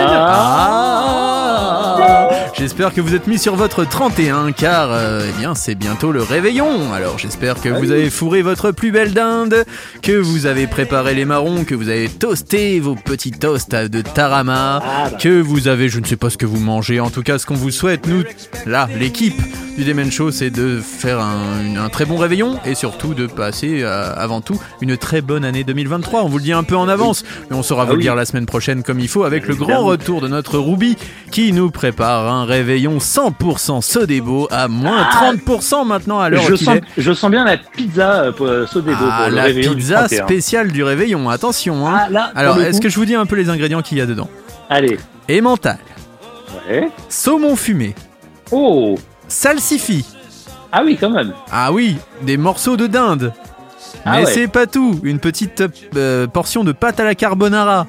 Ah. 0.00 1.96
Ah. 1.98 2.28
J'espère 2.54 2.92
que 2.94 3.00
vous 3.00 3.14
êtes 3.14 3.26
mis 3.26 3.38
sur 3.38 3.54
votre 3.54 3.84
31 3.84 4.52
car 4.52 4.88
euh, 4.90 5.26
eh 5.28 5.32
bien 5.38 5.54
c'est 5.54 5.74
bientôt 5.74 6.10
le 6.10 6.22
réveillon. 6.22 6.92
Alors 6.94 7.18
j'espère 7.18 7.60
que 7.60 7.68
vous 7.68 7.90
avez 7.90 8.08
fourré 8.10 8.40
votre 8.42 8.70
plus 8.72 8.92
belle 8.92 9.12
dinde, 9.12 9.64
que 10.02 10.12
vous 10.12 10.46
avez 10.46 10.66
préparé 10.66 11.14
les 11.14 11.24
marrons, 11.26 11.64
que 11.64 11.74
vous 11.74 11.88
avez 11.90 12.08
toasté 12.08 12.80
vos 12.80 12.94
petits 12.94 13.30
toasts 13.30 13.74
de 13.74 14.00
tarama, 14.00 14.82
Ah, 14.82 15.08
bah. 15.10 15.16
que 15.20 15.40
vous 15.40 15.68
avez 15.68 15.88
je 15.90 16.00
ne 16.00 16.06
sais 16.06 16.16
pas 16.16 16.30
ce 16.30 16.38
que 16.38 16.46
vous 16.46 16.58
mangez. 16.60 16.98
En 16.98 17.10
tout 17.10 17.22
cas, 17.22 17.38
ce 17.38 17.44
qu'on 17.46 17.54
vous 17.54 17.70
souhaite 17.70 18.06
nous 18.06 18.24
là, 18.64 18.88
l'équipe 18.98 19.40
du 19.76 19.84
Demen 19.84 20.10
Show, 20.10 20.30
c'est 20.30 20.48
de 20.48 20.80
faire 20.80 21.20
un, 21.20 21.60
une- 21.62 21.76
un 21.76 21.90
très 21.90 22.06
bon 22.06 22.16
réveillon 22.16 22.58
et 22.64 22.74
surtout 22.74 23.12
de 23.12 23.26
passer 23.26 23.80
euh, 23.82 24.10
avant 24.16 24.40
tout 24.40 24.58
une 24.80 24.96
très 24.96 25.20
bonne 25.20 25.44
année 25.44 25.64
2023. 25.64 26.22
On 26.22 26.28
vous 26.28 26.38
le 26.38 26.44
dit 26.44 26.52
un 26.54 26.62
peu 26.64 26.76
en 26.76 26.88
avance, 26.88 27.24
mais 27.50 27.56
on 27.56 27.62
saura 27.62 27.84
vous 27.84 27.90
Ah 27.90 27.92
le 27.92 27.98
oui. 27.98 28.02
dire 28.04 28.14
la 28.14 28.24
semaine 28.24 28.46
prochaine 28.46 28.82
comme 28.82 29.00
il 29.00 29.08
faut 29.08 29.24
avec 29.24 29.46
le 29.46 29.54
grand 29.54 29.84
retour 29.84 30.22
de 30.22 30.28
notre 30.28 30.58
Ruby 30.58 30.96
qui 31.30 31.52
nous 31.52 31.70
prépare 31.70 32.26
un 32.32 32.46
réveillon 32.46 32.96
100% 32.98 33.82
Sodebo 33.82 34.48
à 34.50 34.68
moins 34.68 35.06
Ah. 35.12 35.32
30% 35.34 35.84
maintenant 35.86 36.20
à 36.20 36.30
l'heure 36.30 36.42
Je 36.48 36.56
sens, 36.56 36.76
est. 36.76 36.82
je 36.96 37.12
sens 37.12 37.30
bien 37.30 37.44
la 37.44 37.58
pizza 37.58 38.22
euh, 38.22 38.32
euh, 38.40 38.66
Sodebo 38.66 38.96
Ah, 38.98 39.24
pour 39.24 39.30
le 39.30 39.36
la 39.36 39.52
du 39.52 39.60
pizza 39.60 39.96
31. 40.06 40.24
spéciale 40.24 40.72
du 40.72 40.82
réveillon, 40.84 41.28
attention 41.28 41.86
hein. 41.86 41.98
Ah, 42.06 42.08
là, 42.10 42.32
Alors, 42.34 42.56
le 42.56 42.64
est-ce 42.64 42.80
que 42.80 42.88
je 42.88 42.96
vous 42.96 43.04
dis 43.04 43.14
un 43.14 43.26
peu 43.26 43.36
les 43.36 43.50
ingrédients 43.50 43.82
qu'il 43.82 43.98
y 43.98 44.00
a 44.00 44.06
dedans? 44.06 44.30
Allez, 44.70 44.96
Emmental, 45.30 45.78
ouais. 46.70 46.88
saumon 47.10 47.56
fumé, 47.56 47.94
Oh, 48.52 48.94
salsifis, 49.28 50.04
ah 50.72 50.82
oui, 50.84 50.96
quand 51.00 51.10
même. 51.10 51.32
Ah 51.50 51.72
oui, 51.72 51.96
des 52.22 52.36
morceaux 52.36 52.76
de 52.76 52.86
dinde. 52.86 53.32
Ah 54.04 54.12
Mais 54.18 54.24
ouais. 54.26 54.30
c'est 54.32 54.48
pas 54.48 54.66
tout, 54.66 55.00
une 55.04 55.18
petite 55.18 55.62
euh, 55.96 56.26
portion 56.26 56.64
de 56.64 56.72
pâte 56.72 57.00
à 57.00 57.04
la 57.04 57.14
carbonara. 57.14 57.86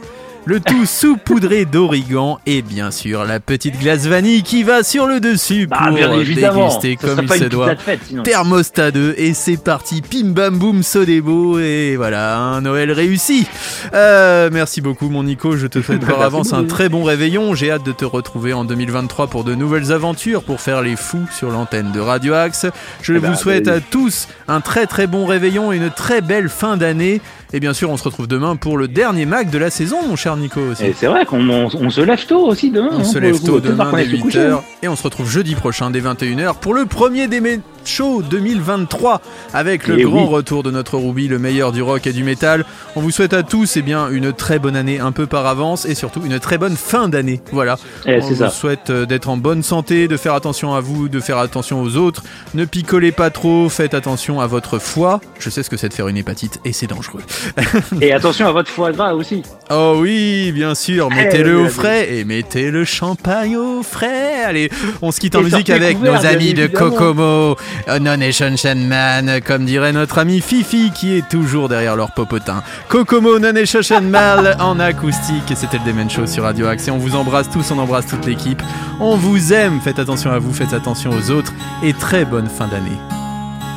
Le 0.48 0.62
tout 0.62 0.86
saupoudré 0.86 1.66
d'origan 1.66 2.40
et 2.46 2.62
bien 2.62 2.90
sûr 2.90 3.26
la 3.26 3.42
petite 3.42 3.78
glace 3.82 4.06
vanille 4.08 4.44
qui 4.44 4.64
va 4.64 4.82
sur 4.82 5.06
le 5.06 5.20
dessus 5.20 5.68
Bah, 5.68 5.90
pour 5.90 5.98
déguster 5.98 6.96
comme 6.96 7.20
il 7.24 7.30
se 7.30 7.44
doit. 7.46 7.76
fête. 7.76 8.00
Thermostat 8.24 8.92
2 8.92 9.16
et 9.18 9.34
c'est 9.34 9.58
parti, 9.58 10.02
pim 10.02 10.30
bam 10.30 10.58
boum 10.58 10.84
Sodebo 10.84 11.60
et 11.60 11.96
voilà, 11.98 12.38
un 12.38 12.62
Noël 12.62 12.94
réussi. 12.94 13.46
Euh, 13.94 14.50
merci 14.52 14.80
beaucoup 14.80 15.10
mon 15.10 15.24
Nico, 15.24 15.58
je 15.58 15.68
te 15.68 15.82
souhaite 15.82 16.06
par 16.06 16.22
avance 16.22 16.54
un 16.54 16.64
très 16.64 16.88
bon 16.88 17.04
réveillon. 17.04 17.54
J'ai 17.54 17.70
hâte 17.70 17.86
de 17.86 17.92
te 17.92 18.06
retrouver 18.06 18.54
en 18.54 18.64
2023 18.64 19.28
pour 19.28 19.44
de 19.44 19.54
nouvelles 19.54 19.92
aventures, 19.92 20.44
pour 20.44 20.62
faire 20.62 20.82
les 20.82 20.96
fous 20.96 21.28
sur 21.38 21.50
l'antenne 21.52 21.92
de 21.92 22.00
Radio 22.00 22.34
Axe. 22.36 22.68
Je 23.02 23.14
Eh 23.14 23.18
vous 23.18 23.22
ben, 23.28 23.36
souhaite 23.36 23.68
oui. 23.68 23.74
à 23.74 23.82
tous 23.82 24.30
un 24.48 24.62
très 24.62 24.88
très 24.88 25.08
bon 25.08 25.26
réveillon 25.26 25.74
et 25.74 25.78
une 25.78 25.90
très 25.92 26.22
belle 26.22 26.48
fin 26.48 26.78
d'année. 26.78 27.20
Et 27.54 27.60
bien 27.60 27.74
sûr, 27.74 27.90
on 27.90 27.98
se 27.98 28.04
retrouve 28.04 28.28
demain 28.28 28.56
pour 28.56 28.78
le 28.78 28.88
dernier 28.88 29.26
Mac 29.26 29.50
de 29.50 29.58
la 29.58 29.70
saison, 29.70 29.98
mon 30.08 30.16
cher 30.16 30.36
Nico 30.36 30.60
aussi. 30.60 30.86
Et 30.86 30.94
c'est 30.98 31.08
vrai 31.08 31.26
qu'on 31.26 31.48
on, 31.50 31.70
on 31.74 31.90
se 31.90 32.02
lève 32.02 32.26
tôt 32.26 32.46
aussi 32.46 32.72
demain. 32.72 32.90
On 32.92 33.00
hein, 33.00 33.04
se 33.04 33.18
lève 33.18 33.42
tôt 33.42 33.60
demain 33.60 33.92
dès 33.96 34.04
est 34.04 34.18
se 34.18 34.22
coucher, 34.22 34.40
8h 34.40 34.52
hein. 34.52 34.62
et 34.84 34.88
on 34.88 34.96
se 34.96 35.04
retrouve 35.04 35.30
jeudi 35.30 35.56
prochain 35.56 35.90
dès 35.90 36.02
21h 36.02 36.56
pour 36.56 36.74
le 36.74 36.86
premier 36.86 37.28
des 37.28 37.40
Show 37.88 38.22
2023 38.22 39.22
avec 39.54 39.88
le 39.88 40.00
Eh 40.00 40.04
grand 40.04 40.24
oui. 40.24 40.30
retour 40.30 40.62
de 40.62 40.72
notre 40.72 40.98
Ruby, 40.98 41.28
le 41.28 41.40
meilleur 41.40 41.72
du 41.72 41.82
rock 41.82 42.06
et 42.06 42.12
du 42.14 42.24
métal. 42.24 42.66
On 42.96 43.02
vous 43.02 43.12
souhaite 43.12 43.34
à 43.34 43.44
tous 43.44 43.78
eh 43.78 43.82
bien, 43.82 44.10
une 44.10 44.34
très 44.34 44.60
bonne 44.60 44.76
année 44.76 45.00
un 45.00 45.12
peu 45.14 45.26
par 45.26 45.46
avance 45.48 45.86
et 45.86 45.96
surtout 45.96 46.22
une 46.26 46.40
très 46.40 46.58
bonne 46.58 46.76
fin 46.76 47.08
d'année. 47.08 47.42
Voilà. 47.52 47.78
Eh, 48.06 48.18
on 48.18 48.20
vous 48.20 48.36
ça. 48.36 48.50
souhaite 48.50 48.90
euh, 48.90 49.06
d'être 49.06 49.30
en 49.30 49.38
bonne 49.38 49.64
santé, 49.64 50.08
de 50.10 50.18
faire 50.18 50.34
attention 50.34 50.74
à 50.74 50.82
vous, 50.82 51.08
de 51.08 51.20
faire 51.22 51.38
attention 51.38 51.82
aux 51.82 51.96
autres. 51.96 52.24
Ne 52.54 52.66
picolez 52.66 53.14
pas 53.14 53.30
trop, 53.30 53.70
faites 53.70 53.94
attention 53.94 54.42
à 54.42 54.48
votre 54.48 54.80
foie. 54.80 55.22
Je 55.40 55.50
sais 55.50 55.64
ce 55.64 55.70
que 55.70 55.78
c'est 55.78 55.90
de 55.90 55.94
faire 55.94 56.10
une 56.10 56.18
hépatite 56.18 56.60
et 56.66 56.74
c'est 56.74 56.88
dangereux. 56.88 57.22
Et 58.02 58.12
attention 58.14 58.48
à 58.48 58.52
votre 58.52 58.70
foie 58.70 58.92
gras 58.92 59.14
aussi. 59.14 59.44
Oh 59.70 59.98
oui, 60.00 60.52
bien 60.54 60.76
sûr, 60.76 61.10
Eh, 61.12 61.16
mettez-le 61.16 61.60
au 61.60 61.68
frais 61.70 62.14
et 62.14 62.24
mettez 62.24 62.72
le 62.72 62.86
champagne 62.86 63.58
au 63.58 63.84
frais. 63.84 64.44
Allez, 64.46 64.70
on 65.02 65.12
se 65.12 65.20
quitte 65.20 65.36
en 65.36 65.42
Et 65.42 65.44
musique 65.44 65.70
avec 65.70 66.00
nos 66.00 66.26
amis 66.26 66.54
de 66.54 66.64
évidemment. 66.64 66.90
Kokomo, 66.92 67.56
euh, 67.90 68.00
Non 68.00 68.18
Nation 68.18 68.54
Man, 68.76 69.42
comme 69.46 69.66
dirait 69.66 69.92
notre 69.92 70.20
ami 70.20 70.42
Fifi 70.42 70.92
qui 70.92 71.18
est 71.18 71.28
toujours 71.28 71.68
derrière 71.70 71.96
leur 71.96 72.12
popotin. 72.12 72.64
Kokomo, 72.88 73.40
Non 73.40 73.54
Nation 73.54 73.82
Man 74.02 74.56
en 74.60 74.80
acoustique 74.80 75.52
et 75.52 75.56
c'était 75.56 75.78
le 75.80 75.92
Demen 75.92 76.10
Show 76.10 76.28
sur 76.28 76.44
Radio 76.44 76.68
Axe 76.68 76.88
et 76.88 76.92
on 76.92 76.98
vous 76.98 77.16
embrasse 77.16 77.50
tous, 77.50 77.72
on 77.72 77.80
embrasse 77.80 78.08
toute 78.08 78.26
l'équipe. 78.26 78.62
On 79.00 79.16
vous 79.16 79.54
aime, 79.54 79.80
faites 79.82 80.00
attention 80.00 80.32
à 80.32 80.40
vous, 80.40 80.54
faites 80.54 80.74
attention 80.74 81.12
aux 81.12 81.32
autres 81.32 81.54
et 81.84 81.94
très 81.94 82.26
bonne 82.26 82.48
fin 82.48 82.68
d'année. 82.68 83.17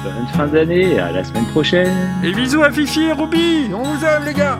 Bonne 0.02 0.26
fin 0.28 0.46
d'année, 0.46 0.98
à 0.98 1.12
la 1.12 1.22
semaine 1.22 1.46
prochaine. 1.46 1.94
Et 2.24 2.32
bisous 2.32 2.62
à 2.62 2.70
Fifi 2.70 3.02
et 3.02 3.12
Ruby, 3.12 3.70
on 3.74 3.82
vous 3.82 4.04
aime 4.04 4.24
les 4.24 4.34
gars. 4.34 4.58